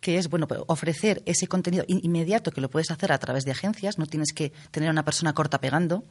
que 0.00 0.18
es, 0.18 0.28
bueno, 0.28 0.46
pues, 0.46 0.60
ofrecer 0.66 1.22
ese 1.26 1.46
contenido 1.46 1.84
inmediato 1.88 2.50
que 2.50 2.60
lo 2.60 2.70
puedes 2.70 2.90
hacer 2.90 3.12
a 3.12 3.18
través 3.18 3.44
de 3.44 3.52
agencias, 3.52 3.98
no 3.98 4.06
tienes 4.06 4.32
que 4.32 4.52
tener 4.70 4.88
a 4.88 4.92
una 4.92 5.04
persona 5.04 5.32
corta 5.32 5.60
pegando, 5.60 6.04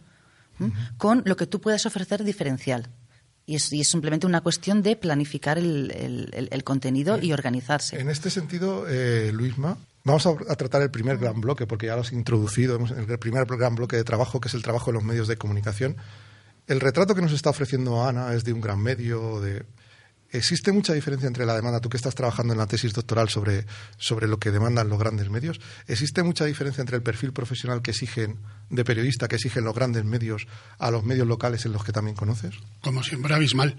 con 0.98 1.24
lo 1.26 1.36
que 1.38 1.48
tú 1.48 1.62
puedes 1.62 1.86
ofrecer 1.86 2.24
diferencial. 2.24 2.90
Y 3.46 3.56
es, 3.56 3.70
simplemente 3.88 4.28
una 4.28 4.42
cuestión 4.42 4.84
de 4.84 4.96
planificar 4.96 5.58
el, 5.58 6.62
contenido 6.64 7.18
y 7.20 7.34
organizarse. 7.34 8.00
En 8.00 8.10
este 8.10 8.30
sentido, 8.30 8.88
eh, 8.88 9.32
Luisma, 9.34 9.78
Vamos 10.04 10.26
a, 10.26 10.56
tratar 10.56 10.82
el 10.82 10.92
primer 10.92 11.18
gran 11.18 11.42
bloque, 11.42 11.68
porque 11.68 11.88
ya 11.88 11.96
lo 11.96 12.02
has 12.02 12.14
introducido, 12.14 12.78
el 12.78 13.20
primer 13.20 13.46
gran 13.46 13.76
bloque 13.76 13.96
de 13.96 14.04
trabajo, 14.04 14.40
que 14.40 14.48
es 14.48 14.54
el 14.54 14.64
trabajo 14.64 14.92
de 14.92 14.94
los 14.94 15.04
medios 15.04 15.28
de 15.28 15.38
comunicación. 15.38 15.98
El 16.68 16.80
retrato 16.80 17.16
que 17.16 17.22
nos 17.22 17.34
está 17.34 17.50
ofreciendo 17.50 18.08
Ana 18.08 18.34
es 18.34 18.44
de 18.44 18.54
un 18.54 18.62
gran 18.62 18.80
medio, 18.80 19.42
de, 19.42 19.66
¿Existe 20.32 20.72
mucha 20.72 20.94
diferencia 20.94 21.28
entre 21.28 21.46
la 21.46 21.56
demanda, 21.56 21.80
tú 21.80 21.90
que 21.90 21.98
estás 21.98 22.14
trabajando 22.14 22.54
en 22.54 22.60
la 22.60 22.68
tesis 22.68 22.94
doctoral 22.94 23.30
sobre, 23.30 23.66
sobre 23.98 24.28
lo 24.28 24.38
que 24.38 24.52
demandan 24.52 24.88
los 24.88 25.00
grandes 25.00 25.30
medios, 25.30 25.60
¿existe 25.88 26.22
mucha 26.22 26.46
diferencia 26.46 26.82
entre 26.82 26.98
el 26.98 27.04
perfil 27.04 27.34
profesional 27.34 27.82
que 27.82 27.92
exigen 27.92 28.38
de 28.70 28.86
periodista, 28.86 29.28
que 29.28 29.38
exigen 29.38 29.64
los 29.64 29.74
grandes 29.74 30.06
medios, 30.06 30.46
a 30.78 30.92
los 30.92 31.04
medios 31.04 31.28
locales 31.28 31.66
en 31.66 31.74
los 31.74 31.84
que 31.84 31.92
también 31.92 32.16
conoces? 32.16 32.54
Como 32.82 33.02
siempre, 33.02 33.34
abismal. 33.34 33.76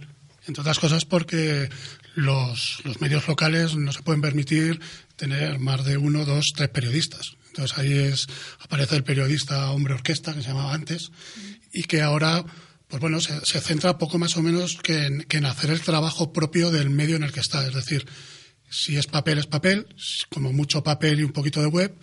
Entre 0.46 0.60
otras 0.60 0.78
cosas 0.78 1.04
porque 1.04 1.68
los, 2.14 2.82
medios 3.00 3.26
locales 3.28 3.76
no 3.76 3.92
se 3.92 4.02
pueden 4.02 4.20
permitir 4.20 4.80
tener 5.16 5.58
más 5.58 5.84
de 5.84 5.96
uno, 5.96 6.24
dos, 6.24 6.52
tres 6.54 6.68
periodistas. 6.70 7.36
Entonces 7.48 7.78
ahí 7.78 7.92
es, 7.92 8.26
aparece 8.60 8.96
el 8.96 9.04
periodista 9.04 9.70
hombre 9.70 9.94
orquesta, 9.94 10.34
que 10.34 10.42
se 10.42 10.48
llamaba 10.48 10.72
antes, 10.72 11.10
y 11.72 11.84
que 11.84 12.00
ahora 12.00 12.44
pues 12.90 13.00
bueno, 13.00 13.20
se, 13.20 13.60
centra 13.60 13.98
poco 13.98 14.18
más 14.18 14.36
o 14.36 14.42
menos 14.42 14.76
que 14.82 15.06
en, 15.06 15.46
hacer 15.46 15.70
el 15.70 15.80
trabajo 15.80 16.32
propio 16.32 16.72
del 16.72 16.90
medio 16.90 17.14
en 17.14 17.22
el 17.22 17.30
que 17.30 17.38
está. 17.38 17.64
Es 17.64 17.72
decir, 17.72 18.04
si 18.68 18.96
es 18.96 19.06
papel, 19.06 19.38
es 19.38 19.46
papel, 19.46 19.86
como 20.28 20.52
mucho 20.52 20.82
papel 20.82 21.20
y 21.20 21.22
un 21.22 21.32
poquito 21.32 21.60
de 21.60 21.68
web. 21.68 21.94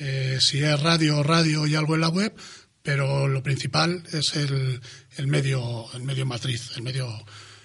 Eh, 0.00 0.38
si 0.40 0.58
es 0.58 0.80
radio, 0.80 1.22
radio 1.22 1.68
y 1.68 1.76
algo 1.76 1.94
en 1.94 2.00
la 2.00 2.08
web, 2.08 2.34
pero 2.82 3.28
lo 3.28 3.44
principal 3.44 4.02
es 4.12 4.34
el, 4.34 4.80
el, 5.16 5.26
medio, 5.28 5.86
el 5.94 6.02
medio 6.02 6.26
matriz, 6.26 6.72
el 6.76 6.82
medio 6.82 7.08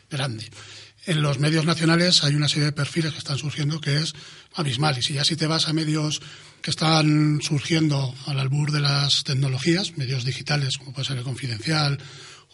grande. 0.10 0.50
En 1.06 1.22
los 1.22 1.40
medios 1.40 1.66
nacionales 1.66 2.24
hay 2.24 2.36
una 2.36 2.50
serie 2.50 2.66
de 2.66 2.72
perfiles 2.72 3.14
que 3.14 3.20
están 3.20 3.38
surgiendo 3.38 3.80
que 3.80 3.98
es 3.98 4.14
abismal. 4.54 4.98
Y 4.98 5.02
si 5.02 5.14
ya 5.14 5.24
si 5.24 5.36
te 5.36 5.48
vas 5.48 5.68
a 5.68 5.74
medios 5.74 6.22
que 6.62 6.72
están 6.72 7.40
surgiendo 7.42 8.14
al 8.26 8.40
albur 8.40 8.72
de 8.72 8.82
las 8.82 9.24
tecnologías, 9.24 9.98
medios 9.98 10.26
digitales 10.26 10.78
como 10.78 10.94
puede 10.94 11.08
ser 11.08 11.18
el 11.18 11.24
Confidencial 11.24 12.00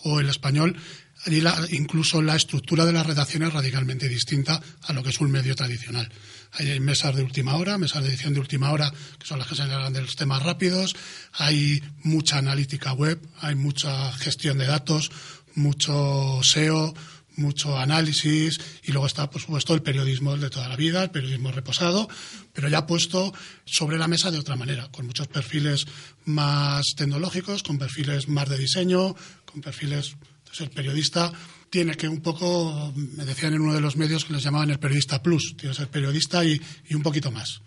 o 0.03 0.19
el 0.19 0.29
español, 0.29 0.77
allí 1.25 1.41
incluso 1.71 2.21
la 2.21 2.35
estructura 2.35 2.85
de 2.85 2.93
la 2.93 3.03
redacción 3.03 3.43
es 3.43 3.53
radicalmente 3.53 4.07
distinta 4.07 4.61
a 4.83 4.93
lo 4.93 5.01
que 5.01 5.09
es 5.09 5.19
un 5.19 5.31
medio 5.31 5.55
tradicional. 5.55 6.11
hay 6.53 6.79
mesas 6.79 7.15
de 7.15 7.23
última 7.23 7.55
hora, 7.55 7.77
mesas 7.77 8.03
de 8.03 8.09
edición 8.09 8.33
de 8.33 8.39
última 8.39 8.71
hora, 8.71 8.93
que 9.19 9.25
son 9.25 9.39
las 9.39 9.47
que 9.47 9.55
se 9.55 9.63
encargan 9.63 9.93
de 9.93 10.01
los 10.01 10.15
temas 10.15 10.43
rápidos, 10.43 10.95
hay 11.33 11.81
mucha 12.03 12.37
analítica 12.37 12.93
web, 12.93 13.19
hay 13.41 13.55
mucha 13.55 14.11
gestión 14.13 14.59
de 14.59 14.67
datos, 14.67 15.11
mucho 15.55 16.39
SEO, 16.43 16.93
mucho 17.37 17.77
análisis 17.77 18.59
y 18.83 18.91
luego 18.91 19.07
está, 19.07 19.29
por 19.29 19.41
supuesto, 19.41 19.73
el 19.73 19.81
periodismo 19.81 20.37
de 20.37 20.49
toda 20.49 20.69
la 20.69 20.75
vida, 20.75 21.03
el 21.03 21.11
periodismo 21.11 21.51
reposado, 21.51 22.07
pero 22.53 22.67
ya 22.67 22.85
puesto 22.87 23.33
sobre 23.65 23.97
la 23.97 24.07
mesa 24.07 24.31
de 24.31 24.39
otra 24.39 24.55
manera, 24.55 24.89
con 24.91 25.05
muchos 25.05 25.27
perfiles 25.27 25.85
más 26.25 26.83
tecnológicos, 26.95 27.63
con 27.63 27.77
perfiles 27.77 28.27
más 28.27 28.49
de 28.49 28.57
diseño, 28.57 29.15
con 29.45 29.61
perfiles. 29.61 30.15
Entonces, 30.39 30.61
el 30.61 30.69
periodista 30.69 31.31
tiene 31.69 31.95
que 31.95 32.07
un 32.07 32.21
poco, 32.21 32.93
me 32.95 33.25
decían 33.25 33.53
en 33.53 33.61
uno 33.61 33.73
de 33.73 33.81
los 33.81 33.97
medios 33.97 34.25
que 34.25 34.33
les 34.33 34.43
llamaban 34.43 34.69
el 34.69 34.79
periodista 34.79 35.21
plus, 35.21 35.55
tiene 35.57 35.73
que 35.73 35.81
ser 35.81 35.89
periodista 35.89 36.45
y, 36.45 36.61
y 36.87 36.95
un 36.95 37.03
poquito 37.03 37.31
más. 37.31 37.61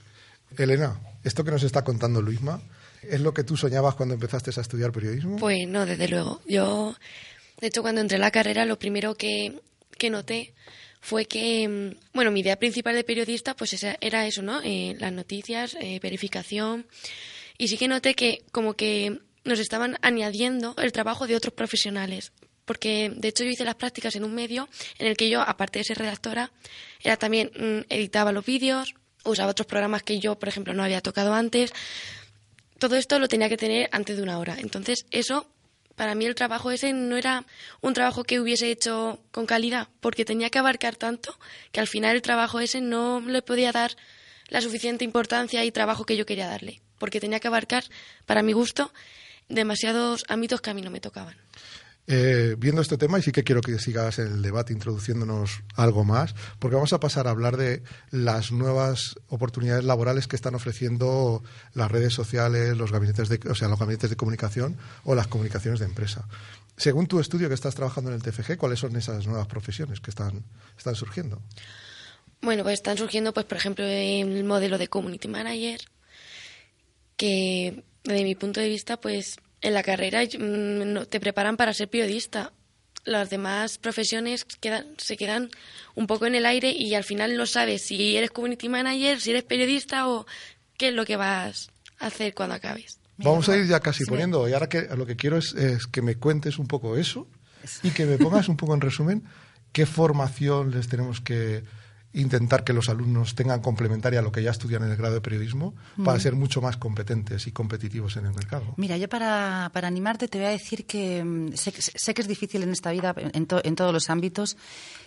Elena, 0.56 0.98
esto 1.24 1.44
que 1.44 1.50
nos 1.50 1.62
está 1.62 1.84
contando 1.84 2.22
Luisma, 2.22 2.62
¿es 3.02 3.20
lo 3.20 3.34
que 3.34 3.44
tú 3.44 3.56
soñabas 3.56 3.94
cuando 3.94 4.14
empezaste 4.14 4.50
a 4.56 4.60
estudiar 4.60 4.92
periodismo? 4.92 5.36
Pues 5.36 5.68
no, 5.68 5.84
desde 5.84 6.08
luego. 6.08 6.40
Yo 6.48 6.96
de 7.60 7.66
hecho, 7.66 7.82
cuando 7.82 8.00
entré 8.00 8.16
a 8.16 8.20
la 8.20 8.30
carrera, 8.30 8.64
lo 8.64 8.78
primero 8.78 9.14
que, 9.14 9.60
que 9.96 10.10
noté 10.10 10.54
fue 11.00 11.26
que, 11.26 11.68
mm, 11.68 12.14
bueno, 12.14 12.30
mi 12.30 12.40
idea 12.40 12.58
principal 12.58 12.94
de 12.94 13.04
periodista, 13.04 13.54
pues 13.54 13.76
era 14.00 14.26
eso, 14.26 14.42
¿no? 14.42 14.60
Eh, 14.62 14.96
las 14.98 15.12
noticias, 15.12 15.76
eh, 15.80 15.98
verificación. 16.02 16.86
Y 17.56 17.68
sí 17.68 17.76
que 17.76 17.88
noté 17.88 18.14
que 18.14 18.42
como 18.52 18.74
que 18.74 19.20
nos 19.44 19.58
estaban 19.58 19.96
añadiendo 20.02 20.74
el 20.78 20.92
trabajo 20.92 21.26
de 21.26 21.36
otros 21.36 21.54
profesionales. 21.54 22.32
Porque, 22.64 23.10
de 23.14 23.28
hecho, 23.28 23.44
yo 23.44 23.50
hice 23.50 23.64
las 23.64 23.76
prácticas 23.76 24.14
en 24.14 24.24
un 24.24 24.34
medio 24.34 24.68
en 24.98 25.06
el 25.06 25.16
que 25.16 25.30
yo, 25.30 25.40
aparte 25.40 25.78
de 25.78 25.84
ser 25.84 25.98
redactora, 25.98 26.52
era 27.02 27.16
también 27.16 27.50
mm, 27.56 27.86
editaba 27.88 28.30
los 28.30 28.44
vídeos, 28.44 28.94
usaba 29.24 29.50
otros 29.50 29.66
programas 29.66 30.02
que 30.02 30.20
yo, 30.20 30.38
por 30.38 30.48
ejemplo, 30.48 30.74
no 30.74 30.84
había 30.84 31.00
tocado 31.00 31.32
antes. 31.32 31.72
Todo 32.78 32.96
esto 32.96 33.18
lo 33.18 33.26
tenía 33.26 33.48
que 33.48 33.56
tener 33.56 33.88
antes 33.90 34.16
de 34.16 34.22
una 34.22 34.38
hora. 34.38 34.56
Entonces, 34.60 35.06
eso 35.10 35.48
para 35.98 36.14
mí 36.14 36.26
el 36.26 36.36
trabajo 36.36 36.70
ese 36.70 36.92
no 36.92 37.16
era 37.16 37.44
un 37.80 37.92
trabajo 37.92 38.22
que 38.22 38.38
hubiese 38.38 38.70
hecho 38.70 39.18
con 39.32 39.46
calidad, 39.46 39.88
porque 39.98 40.24
tenía 40.24 40.48
que 40.48 40.60
abarcar 40.60 40.94
tanto 40.94 41.36
que 41.72 41.80
al 41.80 41.88
final 41.88 42.14
el 42.14 42.22
trabajo 42.22 42.60
ese 42.60 42.80
no 42.80 43.20
le 43.20 43.42
podía 43.42 43.72
dar 43.72 43.96
la 44.46 44.60
suficiente 44.60 45.04
importancia 45.04 45.64
y 45.64 45.72
trabajo 45.72 46.04
que 46.04 46.16
yo 46.16 46.24
quería 46.24 46.46
darle, 46.46 46.80
porque 46.98 47.18
tenía 47.18 47.40
que 47.40 47.48
abarcar, 47.48 47.82
para 48.26 48.44
mi 48.44 48.52
gusto, 48.52 48.92
demasiados 49.48 50.24
ámbitos 50.28 50.60
que 50.60 50.70
a 50.70 50.74
mí 50.74 50.82
no 50.82 50.90
me 50.92 51.00
tocaban. 51.00 51.36
Eh, 52.10 52.56
viendo 52.56 52.80
este 52.80 52.96
tema, 52.96 53.18
y 53.18 53.22
sí 53.22 53.32
que 53.32 53.44
quiero 53.44 53.60
que 53.60 53.78
sigas 53.78 54.18
el 54.18 54.40
debate 54.40 54.72
introduciéndonos 54.72 55.60
algo 55.74 56.04
más, 56.04 56.34
porque 56.58 56.74
vamos 56.74 56.94
a 56.94 57.00
pasar 57.00 57.26
a 57.26 57.30
hablar 57.30 57.58
de 57.58 57.82
las 58.10 58.50
nuevas 58.50 59.16
oportunidades 59.28 59.84
laborales 59.84 60.26
que 60.26 60.34
están 60.34 60.54
ofreciendo 60.54 61.42
las 61.74 61.90
redes 61.90 62.14
sociales, 62.14 62.78
los 62.78 62.92
gabinetes 62.92 63.28
de, 63.28 63.38
o 63.50 63.54
sea, 63.54 63.68
los 63.68 63.78
gabinetes 63.78 64.08
de 64.08 64.16
comunicación 64.16 64.78
o 65.04 65.14
las 65.14 65.26
comunicaciones 65.26 65.80
de 65.80 65.84
empresa. 65.84 66.26
Según 66.78 67.08
tu 67.08 67.20
estudio 67.20 67.48
que 67.48 67.54
estás 67.54 67.74
trabajando 67.74 68.08
en 68.10 68.16
el 68.16 68.22
TFG, 68.22 68.56
¿cuáles 68.56 68.78
son 68.78 68.96
esas 68.96 69.26
nuevas 69.26 69.46
profesiones 69.46 70.00
que 70.00 70.10
están, 70.10 70.46
están 70.78 70.94
surgiendo? 70.94 71.42
Bueno, 72.40 72.62
pues 72.62 72.74
están 72.74 72.96
surgiendo, 72.96 73.34
pues, 73.34 73.44
por 73.44 73.58
ejemplo, 73.58 73.84
el 73.84 74.44
modelo 74.44 74.78
de 74.78 74.88
community 74.88 75.28
manager, 75.28 75.82
que 77.18 77.84
desde 78.02 78.24
mi 78.24 78.34
punto 78.34 78.60
de 78.60 78.68
vista, 78.70 78.98
pues 78.98 79.36
en 79.60 79.74
la 79.74 79.82
carrera 79.82 80.22
mm, 80.22 81.06
te 81.08 81.20
preparan 81.20 81.56
para 81.56 81.72
ser 81.72 81.88
periodista. 81.88 82.52
Las 83.04 83.30
demás 83.30 83.78
profesiones 83.78 84.44
quedan, 84.44 84.86
se 84.98 85.16
quedan 85.16 85.50
un 85.94 86.06
poco 86.06 86.26
en 86.26 86.34
el 86.34 86.44
aire 86.46 86.70
y 86.70 86.94
al 86.94 87.04
final 87.04 87.36
no 87.36 87.46
sabes 87.46 87.82
si 87.82 88.16
eres 88.16 88.30
community 88.30 88.68
manager, 88.68 89.20
si 89.20 89.30
eres 89.30 89.44
periodista 89.44 90.08
o 90.08 90.26
qué 90.76 90.88
es 90.88 90.94
lo 90.94 91.06
que 91.06 91.16
vas 91.16 91.70
a 91.98 92.06
hacer 92.06 92.34
cuando 92.34 92.54
acabes. 92.54 92.98
Vamos 93.16 93.48
a 93.48 93.56
ir 93.56 93.66
ya 93.66 93.80
casi 93.80 94.04
poniendo, 94.04 94.48
y 94.48 94.52
ahora 94.52 94.68
que 94.68 94.82
lo 94.82 95.04
que 95.04 95.16
quiero 95.16 95.38
es, 95.38 95.52
es 95.54 95.88
que 95.88 96.02
me 96.02 96.14
cuentes 96.14 96.58
un 96.58 96.68
poco 96.68 96.96
eso 96.96 97.26
y 97.82 97.90
que 97.90 98.06
me 98.06 98.16
pongas 98.16 98.48
un 98.48 98.56
poco 98.56 98.74
en 98.74 98.80
resumen 98.80 99.24
qué 99.72 99.86
formación 99.86 100.70
les 100.70 100.88
tenemos 100.88 101.20
que, 101.20 101.64
intentar 102.12 102.64
que 102.64 102.72
los 102.72 102.88
alumnos 102.88 103.34
tengan 103.34 103.60
complementaria 103.60 104.20
a 104.20 104.22
lo 104.22 104.32
que 104.32 104.42
ya 104.42 104.50
estudian 104.50 104.82
en 104.82 104.90
el 104.90 104.96
grado 104.96 105.14
de 105.14 105.20
periodismo 105.20 105.74
para 106.04 106.18
ser 106.18 106.34
mucho 106.34 106.62
más 106.62 106.76
competentes 106.76 107.46
y 107.46 107.52
competitivos 107.52 108.16
en 108.16 108.26
el 108.26 108.34
mercado. 108.34 108.74
Mira, 108.76 108.96
yo 108.96 109.08
para, 109.08 109.70
para 109.72 109.88
animarte 109.88 110.26
te 110.26 110.38
voy 110.38 110.46
a 110.46 110.50
decir 110.50 110.86
que 110.86 111.22
mm, 111.22 111.52
sé, 111.52 112.14
que 112.14 112.20
es 112.22 112.28
difícil 112.28 112.62
en 112.62 112.70
esta 112.70 112.90
vida, 112.92 113.14
en, 113.16 113.46
en 113.46 113.76
todos 113.76 113.92
los 113.92 114.08
ámbitos, 114.08 114.56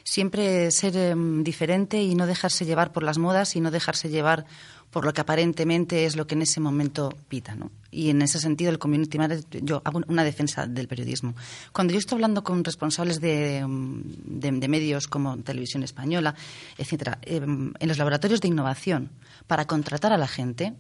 siempre 0.04 0.70
ser 0.72 0.96
em, 0.96 1.44
diferente 1.44 2.02
y 2.02 2.16
no 2.16 2.28
dejarse 2.28 2.66
llevar 2.66 2.92
por 2.92 3.04
las 3.04 3.18
modas 3.18 3.56
y 3.56 3.62
no 3.62 3.72
dejarse 3.72 4.10
llevar 4.10 4.46
por 4.92 5.06
lo 5.06 5.14
que 5.14 5.22
aparentemente 5.22 6.06
es 6.06 6.16
lo 6.16 6.28
que 6.28 6.36
en 6.36 6.42
ese 6.44 6.60
momento 6.60 7.10
pita. 7.30 7.56
¿no? 7.56 7.72
Y 7.90 8.10
en 8.10 8.22
ese 8.22 8.40
sentido, 8.40 8.70
el 8.70 8.78
community 8.78 9.18
manager, 9.18 9.64
yo 9.64 9.82
hago 9.86 10.02
una 10.08 10.24
defensa 10.24 10.68
del 10.68 10.88
periodismo. 10.88 11.34
Cuando 11.72 11.94
yo 11.94 12.00
estoy 12.00 12.18
hablando 12.18 12.44
con 12.44 12.64
responsables 12.64 13.22
de, 13.22 13.66
medios 13.66 15.08
como 15.08 15.38
Televisión 15.38 15.84
Española, 15.84 16.36
etcétera, 16.78 17.18
em, 17.22 17.74
en 17.80 17.88
los 17.88 17.98
laboratorios 17.98 18.42
de 18.42 18.50
innovación, 18.50 19.10
para 19.48 19.66
contratar 19.66 20.12
a 20.12 20.18
la 20.18 20.28
gente, 20.28 20.74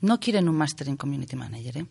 no 0.00 0.20
quieren 0.20 0.48
un 0.48 0.56
máster 0.56 0.88
en 0.88 0.96
community 0.96 1.36
manager. 1.36 1.78
¿eh? 1.78 1.86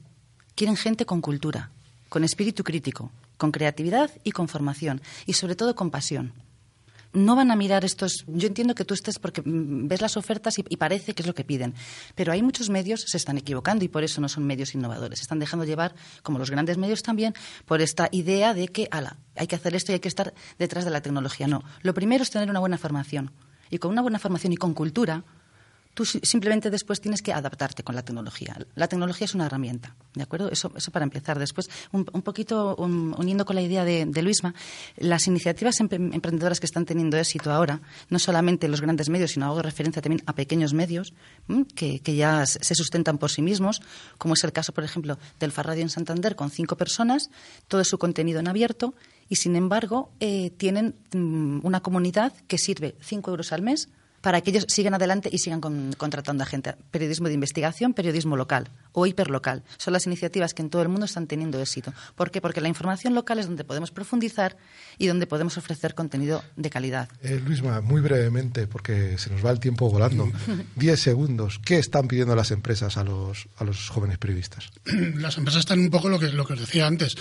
Quieren 0.56 0.78
gente 0.78 1.06
con 1.06 1.22
cultura, 1.22 1.72
con 2.08 2.24
espíritu 2.24 2.64
crítico, 2.64 3.12
con 3.38 3.52
creatividad 3.52 4.12
y 4.24 4.32
con 4.32 4.48
formación, 4.48 5.02
y 5.26 5.34
sobre 5.34 5.56
todo 5.56 5.76
con 5.76 5.92
pasión 5.92 6.34
no 7.14 7.36
van 7.36 7.52
a 7.52 7.56
mirar 7.56 7.86
estos. 7.86 8.26
Yo 8.28 8.48
entiendo 8.48 8.76
que 8.76 8.86
tú 8.86 8.94
estés 8.94 9.20
porque 9.20 9.42
mm, 9.42 9.88
ves 9.88 10.02
las 10.02 10.18
ofertas 10.18 10.60
y, 10.60 10.64
parece 10.78 11.14
que 11.14 11.22
es 11.22 11.28
lo 11.28 11.34
que 11.34 11.44
piden, 11.44 11.74
pero 12.16 12.32
hay 12.32 12.42
muchos 12.42 12.70
medios 12.70 13.02
se 13.08 13.18
están 13.18 13.38
equivocando 13.38 13.84
y 13.84 13.88
por 13.88 14.04
eso 14.04 14.22
no 14.22 14.30
son 14.30 14.46
medios 14.46 14.74
innovadores. 14.76 15.20
Se 15.20 15.24
están 15.24 15.40
dejando 15.40 15.66
llevar, 15.66 15.96
como 16.24 16.40
los 16.40 16.52
grandes 16.52 16.78
medios 16.78 17.04
también, 17.04 17.34
por 17.66 17.82
esta 17.82 18.10
idea 18.12 18.54
de 18.54 18.68
que, 18.68 18.88
ala, 18.92 19.18
hay 19.36 19.48
que 19.48 19.56
hacer 19.56 19.76
esto 19.76 19.92
y 19.92 19.94
hay 19.94 20.00
que 20.00 20.08
estar 20.08 20.34
detrás 20.58 20.86
de 20.86 20.92
la 20.92 21.02
tecnología. 21.02 21.48
No. 21.48 21.64
Lo 21.82 21.94
primero 21.94 22.24
es 22.24 22.30
tener 22.30 22.50
una 22.50 22.60
buena 22.60 22.78
formación. 22.78 23.32
Y 23.70 23.78
con 23.78 23.92
una 23.92 24.02
buena 24.02 24.18
formación 24.18 24.54
y 24.54 24.58
con 24.58 24.74
cultura, 24.74 25.24
Tú 26.00 26.06
simplemente 26.06 26.70
después 26.70 27.02
tienes 27.02 27.22
que 27.22 27.34
adaptarte 27.34 27.84
con 27.84 27.94
la 27.94 28.04
tecnología. 28.04 28.56
La 28.74 28.88
tecnología 28.88 29.26
es 29.26 29.36
una 29.36 29.48
herramienta, 29.48 29.98
¿de 30.14 30.24
acuerdo? 30.24 30.50
Eso, 30.50 30.72
eso 30.74 30.92
para 30.92 31.04
empezar. 31.04 31.38
Después, 31.38 31.70
un, 31.92 32.06
poquito 32.06 32.78
uniendo 32.78 33.44
con 33.44 33.58
la 33.58 33.62
idea 33.62 33.84
de, 33.84 34.22
Luisma, 34.22 34.56
las 34.96 35.28
iniciativas 35.28 35.78
emprendedoras 35.82 36.62
que 36.62 36.68
están 36.68 36.86
teniendo 36.86 37.18
éxito 37.18 37.52
ahora, 37.52 37.82
no 38.08 38.18
solamente 38.18 38.70
los 38.70 38.80
grandes 38.80 39.10
medios, 39.10 39.32
sino 39.32 39.48
hago 39.48 39.62
referencia 39.62 40.02
también 40.02 40.24
a 40.26 40.36
pequeños 40.36 40.74
medios 40.74 41.14
que, 41.76 42.00
ya 42.02 42.46
se 42.46 42.76
sustentan 42.76 43.18
por 43.18 43.30
sí 43.30 43.42
mismos, 43.42 43.82
como 44.18 44.36
es 44.36 44.44
el 44.46 44.54
caso, 44.54 44.72
por 44.72 44.86
ejemplo, 44.86 45.20
del 45.38 45.52
Farradio 45.52 45.82
en 45.82 45.90
Santander, 45.90 46.38
con 46.38 46.50
cinco 46.50 46.78
personas, 46.78 47.30
todo 47.68 47.84
su 47.84 47.98
contenido 47.98 48.40
en 48.40 48.48
abierto, 48.48 48.94
y 49.28 49.36
sin 49.36 49.58
embargo 49.58 50.14
eh, 50.22 50.52
tienen 50.52 50.96
mm, 51.12 51.60
una 51.64 51.82
comunidad 51.82 52.32
que 52.48 52.58
sirve 52.58 52.96
cinco 53.02 53.32
euros 53.32 53.52
al 53.52 53.64
mes 53.64 53.90
para 54.22 54.42
que 54.42 54.52
ellos 54.52 54.66
sigan 54.68 54.94
adelante 54.94 55.30
y 55.32 55.40
sigan 55.40 55.62
contratando 55.62 56.44
a 56.44 56.46
gente. 56.46 56.76
Periodismo 56.92 57.28
de 57.28 57.34
investigación, 57.34 57.94
periodismo 57.94 58.36
local 58.36 58.70
o 58.92 59.06
hiperlocal. 59.06 59.64
Son 59.78 59.94
las 59.94 60.06
iniciativas 60.08 60.54
que 60.54 60.62
en 60.62 60.70
todo 60.70 60.82
el 60.82 60.90
mundo 60.90 61.06
están 61.06 61.28
teniendo 61.28 61.60
éxito. 61.62 61.94
¿Por 62.16 62.32
qué? 62.32 62.42
Porque 62.42 62.62
la 62.62 62.68
información 62.68 63.14
local 63.14 63.40
es 63.40 63.48
donde 63.48 63.64
podemos 63.64 63.92
profundizar 63.92 64.58
y 64.98 65.08
donde 65.08 65.28
podemos 65.28 65.58
ofrecer 65.58 65.96
contenido 65.96 66.44
de 66.56 66.70
calidad. 66.70 67.10
Eh, 67.22 67.42
Luisma, 67.44 67.82
muy 67.82 68.02
brevemente, 68.02 68.68
porque 68.68 69.18
se 69.18 69.30
nos 69.30 69.46
va 69.46 69.52
el 69.52 69.60
tiempo 69.60 69.90
volando. 69.90 70.32
Diez 70.76 71.00
segundos. 71.00 71.60
¿Qué 71.64 71.78
están 71.78 72.08
pidiendo 72.08 72.36
las 72.36 72.52
empresas 72.52 72.98
a 72.98 73.04
los, 73.04 73.48
a 73.58 73.64
los 73.64 73.90
jóvenes 73.90 74.18
periodistas? 74.18 74.70
Las 75.16 75.38
empresas 75.38 75.62
están 75.62 75.80
un 75.80 75.90
poco 75.90 76.10
lo 76.10 76.20
que, 76.20 76.30
lo 76.30 76.46
que 76.46 76.54
os 76.54 76.60
decía 76.60 76.88
antes. 76.88 77.16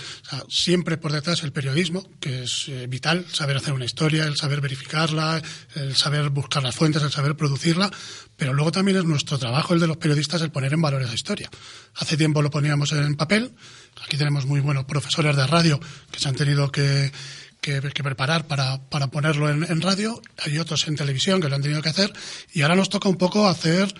siempre 0.47 0.97
por 0.97 1.11
detrás 1.11 1.43
el 1.43 1.51
periodismo, 1.51 2.03
que 2.19 2.43
es 2.43 2.67
eh, 2.69 2.87
vital, 2.87 3.25
saber 3.31 3.57
hacer 3.57 3.73
una 3.73 3.85
historia, 3.85 4.25
el 4.25 4.35
saber 4.35 4.61
verificarla, 4.61 5.41
el 5.75 5.95
saber 5.95 6.29
buscar 6.29 6.63
las 6.63 6.75
fuentes, 6.75 6.88
el 6.97 7.11
saber 7.11 7.35
producirla, 7.35 7.91
pero 8.35 8.53
luego 8.53 8.71
también 8.71 8.97
es 8.97 9.05
nuestro 9.05 9.37
trabajo, 9.37 9.73
el 9.73 9.79
de 9.79 9.87
los 9.87 9.97
periodistas, 9.97 10.41
el 10.41 10.51
poner 10.51 10.73
en 10.73 10.81
valor 10.81 11.01
esa 11.01 11.13
historia. 11.13 11.49
Hace 11.95 12.17
tiempo 12.17 12.41
lo 12.41 12.49
poníamos 12.49 12.91
en 12.91 13.15
papel, 13.15 13.53
aquí 14.03 14.17
tenemos 14.17 14.45
muy 14.45 14.59
buenos 14.59 14.85
profesores 14.85 15.35
de 15.35 15.47
radio 15.47 15.79
que 16.11 16.19
se 16.19 16.29
han 16.29 16.35
tenido 16.35 16.71
que, 16.71 17.11
preparar 17.61 18.47
para, 18.47 18.79
ponerlo 19.11 19.49
en, 19.49 19.81
radio, 19.81 20.21
hay 20.43 20.57
otros 20.57 20.87
en 20.87 20.95
televisión 20.95 21.41
que 21.41 21.49
lo 21.49 21.55
han 21.55 21.61
tenido 21.61 21.81
que 21.81 21.89
hacer, 21.89 22.11
y 22.53 22.61
ahora 22.61 22.75
nos 22.75 22.89
toca 22.89 23.09
un 23.09 23.17
poco 23.17 23.47
hacer 23.47 23.93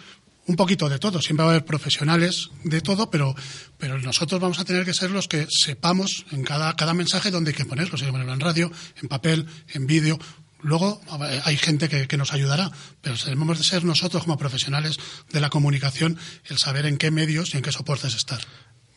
un 0.47 0.55
poquito 0.55 0.89
de 0.89 0.97
todo. 0.97 1.21
Siempre 1.21 1.43
va 1.43 1.51
a 1.51 1.53
haber 1.53 1.65
profesionales 1.65 2.49
de 2.63 2.81
todo, 2.81 3.11
pero, 3.11 3.35
pero 3.77 3.99
nosotros 3.99 4.41
vamos 4.41 4.57
a 4.57 4.65
tener 4.65 4.83
que 4.83 4.95
ser 4.95 5.11
los 5.11 5.27
que 5.27 5.45
sepamos 5.47 6.25
en 6.31 6.43
cada, 6.43 6.75
cada 6.75 6.95
mensaje 6.95 7.29
dónde 7.29 7.51
hay 7.51 7.57
que 7.57 7.65
ponerlo, 7.65 7.97
si 7.97 8.05
hay 8.05 8.07
que 8.07 8.13
ponerlo 8.13 8.33
en 8.33 8.39
radio, 8.39 8.71
en 8.99 9.07
papel, 9.07 9.45
en 9.67 9.85
vídeo, 9.85 10.17
Luego 10.61 11.01
hay 11.45 11.57
gente 11.57 11.87
que, 11.87 12.17
nos 12.17 12.33
ayudará, 12.33 12.69
pero 13.01 13.15
debemos 13.15 13.57
de 13.57 13.63
ser 13.63 13.85
nosotros 13.85 14.23
como 14.23 14.37
profesionales 14.37 14.97
de 15.31 15.39
la 15.39 15.49
comunicación 15.49 16.17
el 16.45 16.57
saber 16.57 16.85
en 16.85 16.97
qué 16.97 17.11
medios 17.11 17.53
y 17.53 17.57
en 17.57 17.63
qué 17.63 17.71
soportes 17.71 18.15
estar. 18.15 18.39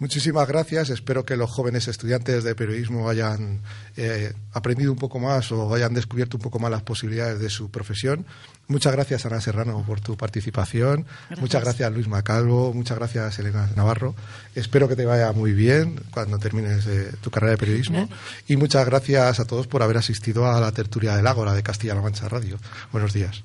Muchísimas 0.03 0.49
gracias. 0.49 0.91
Espero 0.91 1.25
que 1.25 1.37
los 1.37 1.49
jóvenes 1.49 1.87
estudiantes 1.87 2.43
de 2.43 2.57
periodismo 2.57 3.09
hayan 3.09 3.61
eh, 3.97 4.33
aprendido 4.53 4.91
un 4.91 4.99
poco 4.99 5.21
más 5.21 5.53
o 5.53 5.73
hayan 5.73 5.95
descubierto 5.95 6.39
un 6.39 6.43
poco 6.43 6.59
más 6.59 6.73
las 6.73 6.83
posibilidades 6.83 7.39
de 7.39 7.49
su 7.49 7.71
profesión. 7.71 8.27
Muchas 8.67 8.93
gracias, 8.95 9.27
Ana 9.27 9.41
Serrano, 9.41 9.85
por 9.87 10.01
tu 10.01 10.17
participación. 10.17 11.07
Muchas 11.39 11.63
gracias, 11.63 11.93
Luis 11.93 12.09
Macalvo. 12.09 12.75
Muchas 12.75 12.99
gracias, 12.99 13.39
Elena 13.39 13.71
Navarro. 13.77 14.17
Espero 14.57 14.89
que 14.89 14.97
te 14.97 15.07
vaya 15.07 15.31
muy 15.31 15.53
bien 15.53 16.01
cuando 16.11 16.37
termines 16.41 16.85
eh, 16.89 17.13
tu 17.21 17.31
carrera 17.31 17.53
de 17.53 17.59
periodismo. 17.59 18.09
Y 18.49 18.57
muchas 18.57 18.85
gracias 18.85 19.39
a 19.39 19.45
todos 19.45 19.69
por 19.69 19.85
haber 19.85 19.99
asistido 19.99 20.51
a 20.51 20.59
la 20.59 20.73
tertulia 20.73 21.15
del 21.15 21.29
Ágora 21.29 21.53
de 21.55 21.63
Castilla-La 21.63 22.03
Mancha 22.03 22.29
Radio. 22.29 22.59
Buenos 22.91 23.13
días. 23.13 23.45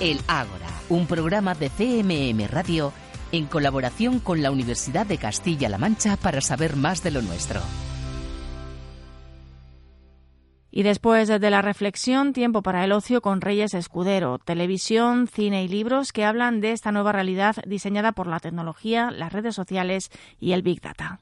El 0.00 0.18
Ágora, 0.26 0.66
un 0.88 1.06
programa 1.06 1.54
de 1.54 1.70
CMM 1.70 2.48
Radio 2.48 2.92
en 3.32 3.46
colaboración 3.46 4.20
con 4.20 4.42
la 4.42 4.50
Universidad 4.50 5.06
de 5.06 5.18
Castilla-La 5.18 5.78
Mancha 5.78 6.16
para 6.16 6.40
saber 6.40 6.76
más 6.76 7.02
de 7.02 7.10
lo 7.10 7.22
nuestro. 7.22 7.60
Y 10.74 10.84
después 10.84 11.28
de 11.28 11.50
la 11.50 11.60
reflexión, 11.60 12.32
tiempo 12.32 12.62
para 12.62 12.82
el 12.84 12.92
ocio 12.92 13.20
con 13.20 13.42
Reyes 13.42 13.74
Escudero, 13.74 14.38
televisión, 14.38 15.26
cine 15.26 15.64
y 15.64 15.68
libros 15.68 16.12
que 16.12 16.24
hablan 16.24 16.60
de 16.62 16.72
esta 16.72 16.92
nueva 16.92 17.12
realidad 17.12 17.56
diseñada 17.66 18.12
por 18.12 18.26
la 18.26 18.40
tecnología, 18.40 19.10
las 19.10 19.34
redes 19.34 19.54
sociales 19.54 20.10
y 20.38 20.52
el 20.52 20.62
Big 20.62 20.80
Data. 20.80 21.20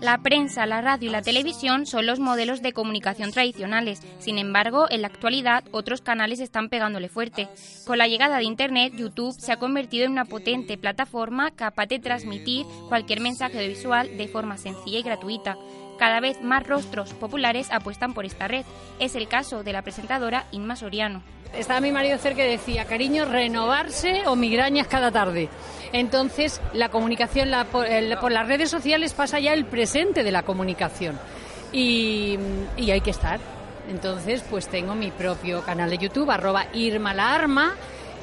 La 0.00 0.18
prensa, 0.18 0.66
la 0.66 0.80
radio 0.80 1.08
y 1.08 1.12
la 1.12 1.22
televisión 1.22 1.86
son 1.86 2.04
los 2.04 2.18
modelos 2.18 2.62
de 2.62 2.72
comunicación 2.72 3.30
tradicionales. 3.30 4.00
Sin 4.18 4.38
embargo, 4.38 4.86
en 4.90 5.02
la 5.02 5.06
actualidad 5.06 5.62
otros 5.70 6.00
canales 6.00 6.40
están 6.40 6.68
pegándole 6.68 7.08
fuerte. 7.08 7.48
Con 7.86 7.96
la 7.96 8.08
llegada 8.08 8.38
de 8.38 8.44
Internet, 8.44 8.94
YouTube 8.96 9.38
se 9.38 9.52
ha 9.52 9.60
convertido 9.60 10.04
en 10.04 10.10
una 10.10 10.24
potente 10.24 10.76
plataforma 10.76 11.52
capaz 11.52 11.86
de 11.86 12.00
transmitir 12.00 12.66
cualquier 12.88 13.20
mensaje 13.20 13.68
visual 13.68 14.16
de 14.16 14.26
forma 14.26 14.58
sencilla 14.58 14.98
y 14.98 15.02
gratuita. 15.02 15.56
Cada 15.96 16.18
vez 16.18 16.42
más 16.42 16.66
rostros 16.66 17.14
populares 17.14 17.70
apuestan 17.70 18.14
por 18.14 18.24
esta 18.24 18.48
red. 18.48 18.64
Es 18.98 19.14
el 19.14 19.28
caso 19.28 19.62
de 19.62 19.74
la 19.74 19.82
presentadora 19.82 20.48
Inma 20.50 20.74
Soriano. 20.74 21.22
Estaba 21.54 21.80
mi 21.80 21.92
marido 21.92 22.16
cerca 22.18 22.44
y 22.44 22.50
decía, 22.50 22.86
cariño, 22.86 23.26
renovarse 23.26 24.22
o 24.26 24.36
migrañas 24.36 24.86
cada 24.86 25.10
tarde. 25.10 25.48
Entonces, 25.92 26.60
la 26.72 26.88
comunicación 26.88 27.50
por, 27.70 27.86
las 28.32 28.48
redes 28.48 28.70
sociales 28.70 29.12
pasa 29.12 29.38
ya 29.38 29.52
el 29.52 29.66
presente 29.66 30.24
de 30.24 30.32
la 30.32 30.42
comunicación. 30.42 31.18
Y, 31.70 32.38
y, 32.76 32.90
hay 32.90 33.00
que 33.02 33.10
estar. 33.10 33.38
Entonces, 33.90 34.42
pues 34.48 34.68
tengo 34.68 34.94
mi 34.94 35.10
propio 35.10 35.62
canal 35.62 35.90
de 35.90 35.98
YouTube, 35.98 36.30
arroba 36.30 36.66
Irma 36.72 37.12
la 37.12 37.34
Arma, 37.34 37.74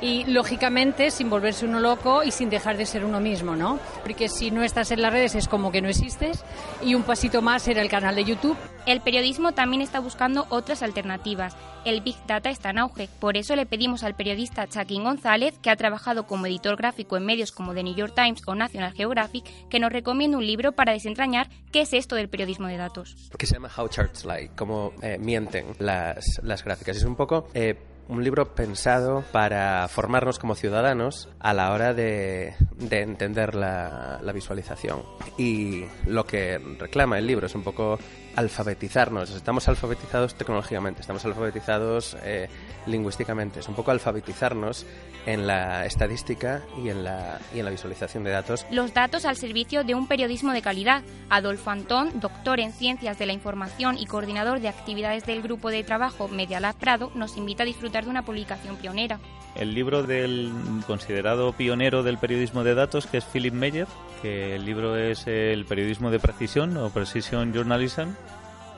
y 0.01 0.25
lógicamente 0.25 1.11
sin 1.11 1.29
volverse 1.29 1.65
uno 1.65 1.79
loco 1.79 2.23
y 2.23 2.31
sin 2.31 2.49
dejar 2.49 2.77
de 2.77 2.85
ser 2.85 3.05
uno 3.05 3.19
mismo, 3.19 3.55
¿no? 3.55 3.79
Porque 4.03 4.29
si 4.29 4.51
no 4.51 4.63
estás 4.63 4.91
en 4.91 5.01
las 5.01 5.11
redes 5.11 5.35
es 5.35 5.47
como 5.47 5.71
que 5.71 5.81
no 5.81 5.89
existes 5.89 6.43
y 6.81 6.95
un 6.95 7.03
pasito 7.03 7.41
más 7.41 7.67
era 7.67 7.81
el 7.81 7.89
canal 7.89 8.15
de 8.15 8.23
YouTube. 8.23 8.57
El 8.85 9.01
periodismo 9.01 9.51
también 9.51 9.81
está 9.81 9.99
buscando 9.99 10.47
otras 10.49 10.81
alternativas. 10.81 11.55
El 11.85 12.01
Big 12.01 12.15
Data 12.27 12.49
está 12.49 12.71
en 12.71 12.79
auge, 12.79 13.07
por 13.19 13.37
eso 13.37 13.55
le 13.55 13.65
pedimos 13.65 14.03
al 14.03 14.15
periodista 14.15 14.67
Chaquín 14.67 15.03
González, 15.03 15.57
que 15.61 15.69
ha 15.69 15.75
trabajado 15.75 16.27
como 16.27 16.45
editor 16.45 16.75
gráfico 16.75 17.15
en 17.15 17.25
medios 17.25 17.51
como 17.51 17.73
The 17.73 17.83
New 17.83 17.95
York 17.95 18.13
Times 18.15 18.41
o 18.47 18.55
National 18.55 18.93
Geographic, 18.93 19.45
que 19.69 19.79
nos 19.79 19.91
recomiende 19.91 20.35
un 20.35 20.45
libro 20.45 20.73
para 20.73 20.91
desentrañar 20.91 21.49
qué 21.71 21.81
es 21.81 21.93
esto 21.93 22.15
del 22.15 22.29
periodismo 22.29 22.67
de 22.67 22.77
datos. 22.77 23.15
Que 23.37 23.45
se 23.45 23.55
llama 23.55 23.69
How 23.75 23.87
Charts 23.87 24.25
Lie, 24.25 24.51
cómo 24.55 24.93
eh, 25.01 25.17
mienten 25.19 25.67
las, 25.79 26.41
las 26.43 26.63
gráficas. 26.63 26.97
Es 26.97 27.03
un 27.03 27.15
poco 27.15 27.47
eh, 27.53 27.75
un 28.09 28.23
libro 28.23 28.53
pensado 28.55 29.23
para 29.31 29.87
formarnos 29.87 30.39
como 30.39 30.55
ciudadanos 30.55 31.29
a 31.39 31.53
la 31.53 31.71
hora 31.71 31.93
de, 31.93 32.55
entender 32.89 33.55
la, 33.55 34.19
visualización. 34.33 35.03
Y 35.37 35.85
lo 36.05 36.25
que 36.25 36.57
reclama 36.79 37.19
el 37.19 37.27
libro 37.27 37.45
es 37.45 37.55
un 37.55 37.63
poco 37.63 37.99
alfabetizarnos. 38.39 39.31
Estamos 39.31 39.67
alfabetizados 39.67 40.35
tecnológicamente, 40.35 41.01
estamos 41.01 41.25
alfabetizados 41.25 42.15
eh, 42.23 42.47
lingüísticamente. 42.87 43.59
Es 43.59 43.67
un 43.67 43.75
poco 43.75 43.91
alfabetizarnos 43.91 44.85
en 45.25 45.45
la 45.45 45.85
estadística 45.85 46.63
y 46.81 46.89
en 46.89 47.03
la, 47.03 47.39
y 47.53 47.59
en 47.59 47.65
la 47.65 47.71
visualización 47.71 48.23
de 48.23 48.31
datos. 48.31 48.65
Los 48.71 48.93
datos 48.93 49.25
al 49.25 49.35
servicio 49.35 49.83
de 49.83 49.93
un 49.93 50.07
periodismo 50.07 50.53
de 50.53 50.61
calidad. 50.61 51.03
Adolfo 51.29 51.69
Antón, 51.69 52.19
doctor 52.21 52.61
en 52.61 52.71
Ciencias 52.71 53.19
de 53.19 53.25
la 53.25 53.33
Información 53.33 53.97
y 53.97 54.05
coordinador 54.05 54.61
de 54.61 54.69
actividades 54.69 55.25
del 55.25 55.41
grupo 55.41 55.69
de 55.69 55.83
trabajo 55.83 56.29
Media 56.29 56.61
Lab 56.61 56.75
Prado, 56.75 57.11
nos 57.15 57.35
invita 57.35 57.63
a 57.63 57.65
disfrutar 57.65 58.05
de 58.05 58.09
una 58.09 58.23
publicación 58.23 58.77
pionera. 58.77 59.19
El 59.55 59.73
libro 59.73 60.03
del 60.03 60.51
considerado 60.87 61.53
pionero 61.53 62.03
del 62.03 62.17
periodismo 62.17 62.63
de 62.63 62.75
datos, 62.75 63.07
que 63.07 63.17
es 63.17 63.25
Philip 63.25 63.53
Meyer, 63.53 63.87
que 64.21 64.55
el 64.55 64.65
libro 64.65 64.95
es 64.95 65.27
el 65.27 65.65
periodismo 65.65 66.11
de 66.11 66.19
precisión 66.19 66.77
o 66.77 66.89
Precision 66.89 67.53
Journalism, 67.53 68.09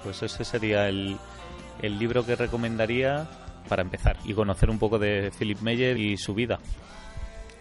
pues 0.03 0.23
ese 0.23 0.43
sería 0.45 0.89
el, 0.89 1.17
libro 1.81 2.25
que 2.25 2.35
recomendaría 2.35 3.27
para 3.67 3.81
empezar 3.81 4.17
y 4.23 4.33
conocer 4.33 4.69
un 4.69 4.79
poco 4.79 4.99
de 4.99 5.31
Philip 5.37 5.59
Meyer 5.61 5.97
y 5.97 6.17
su 6.17 6.33
vida 6.33 6.59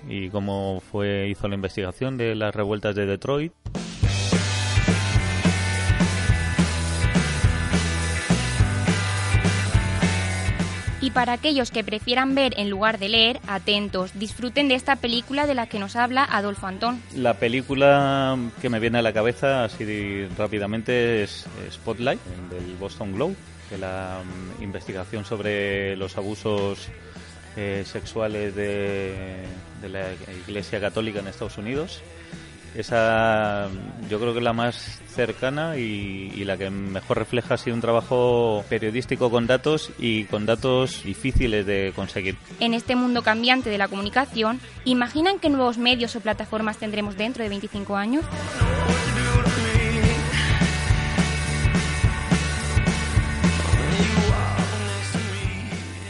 y 0.09 0.31
cómo 0.31 0.81
fue 0.81 1.29
hizo 1.29 1.49
la 1.49 1.55
investigación 1.55 2.17
de 2.17 2.35
las 2.35 2.55
revueltas 2.55 2.95
de 2.95 3.07
Detroit. 3.07 3.53
Y 11.01 11.11
para 11.13 11.33
aquellos 11.33 11.71
que 11.71 11.83
prefieran 11.83 12.35
ver 12.35 12.55
en 12.59 12.69
lugar 12.69 12.99
de 12.99 13.09
leer, 13.09 13.41
atentos, 13.47 14.11
disfruten 14.15 14.69
de 14.69 14.75
esta 14.75 14.97
película 14.97 15.47
de 15.47 15.55
la 15.55 15.67
que 15.67 15.79
nos 15.79 15.97
habla 15.97 16.25
Adolfo 16.25 16.67
Antón. 16.67 17.01
La 17.15 17.35
película 17.35 18.37
que 18.61 18.69
me 18.69 18.81
viene 18.81 18.99
a 18.99 19.03
la 19.03 19.13
cabeza 19.13 19.65
así 19.65 20.27
rápidamente 20.37 21.23
es 21.23 21.47
Spotlight, 21.71 22.21
del 22.51 22.77
Boston 22.77 23.15
Globe, 23.15 23.35
de 23.71 23.79
la 23.79 24.21
mm, 24.59 24.63
investigación 24.63 25.25
sobre 25.25 25.97
los 25.97 26.19
abusos 26.19 26.89
eh, 27.57 27.83
sexuales 27.87 28.55
de, 28.55 29.45
de 29.81 29.89
la 29.89 30.07
Iglesia 30.47 30.81
Católica 30.81 31.21
en 31.21 31.29
Estados 31.29 31.57
Unidos 31.57 32.03
esa 32.75 33.69
yo 34.09 34.21
creo 34.21 34.33
que 34.33 34.39
es 34.39 34.45
la 34.45 34.53
más 34.53 35.01
cercana 35.15 35.77
y, 35.77 36.45
la 36.45 36.57
que 36.57 36.71
mejor 36.71 37.19
refleja 37.19 37.55
ha 37.55 37.59
sido 37.59 37.75
un 37.75 37.83
trabajo 37.83 38.65
periodístico 38.69 39.31
con 39.31 39.47
datos 39.47 39.93
y 39.99 40.25
con 40.25 40.47
datos 40.47 41.05
difíciles 41.05 41.67
de 41.67 41.93
conseguir. 41.95 42.37
En 42.61 42.75
este 42.75 42.97
mundo 42.97 43.23
cambiante 43.23 43.71
de 43.71 43.79
la 43.79 43.89
comunicación, 43.89 44.61
¿imaginan 44.85 45.39
qué 45.39 45.51
nuevos 45.51 45.79
medios 45.79 46.17
o 46.17 46.21
plataformas 46.21 46.79
tendremos 46.79 47.17
dentro 47.17 47.43
de 47.43 47.51
25 47.51 47.97
años? 47.97 48.25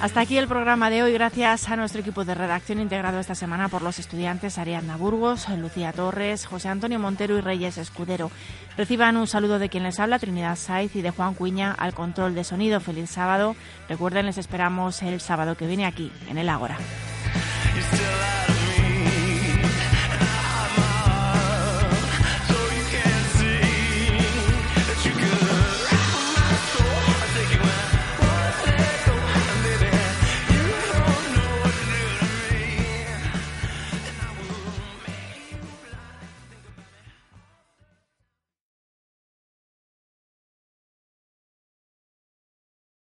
Hasta 0.01 0.21
aquí 0.21 0.39
el 0.39 0.49
programa 0.49 0.89
de 0.89 1.03
hoy, 1.03 1.13
gracias 1.13 1.69
a 1.69 1.77
nuestro 1.77 2.01
equipo 2.01 2.25
de 2.25 2.35
redacción 2.35 2.81
integrado 2.81 3.21
esta 3.21 3.35
semana 3.35 3.69
por 3.69 3.83
los 3.83 3.99
estudiantes 3.99 4.57
Ariadna 4.57 4.97
Burgos, 4.97 5.47
Lucía 5.51 5.93
Torres, 5.93 6.47
José 6.47 6.69
Antonio 6.69 6.99
Montero 6.99 7.37
y 7.37 7.43
Reyes 7.43 7.77
Escudero. 7.77 8.31
Reciban 8.79 9.19
un 9.19 9.27
saludo 9.27 9.59
de 9.59 9.69
quien 9.69 9.83
les 9.83 10.01
habla, 10.01 10.19
Trinidad 10.19 10.57
Saiz 10.57 10.97
y 10.97 11.03
de 11.03 11.11
Juan 11.11 11.35
Cuña 11.35 11.73
al 11.73 11.93
control 11.93 12.35
de 12.35 12.45
sonido. 12.45 12.81
Feliz 12.81 13.11
sábado. 13.11 13.57
Recuerden, 13.91 14.25
les 14.25 14.39
esperamos 14.39 15.03
el 15.03 15.21
sábado 15.21 15.55
que 15.55 15.67
viene 15.67 15.85
aquí, 15.85 16.11
en 16.31 16.39
el 16.39 16.49
Ágora. 16.49 16.79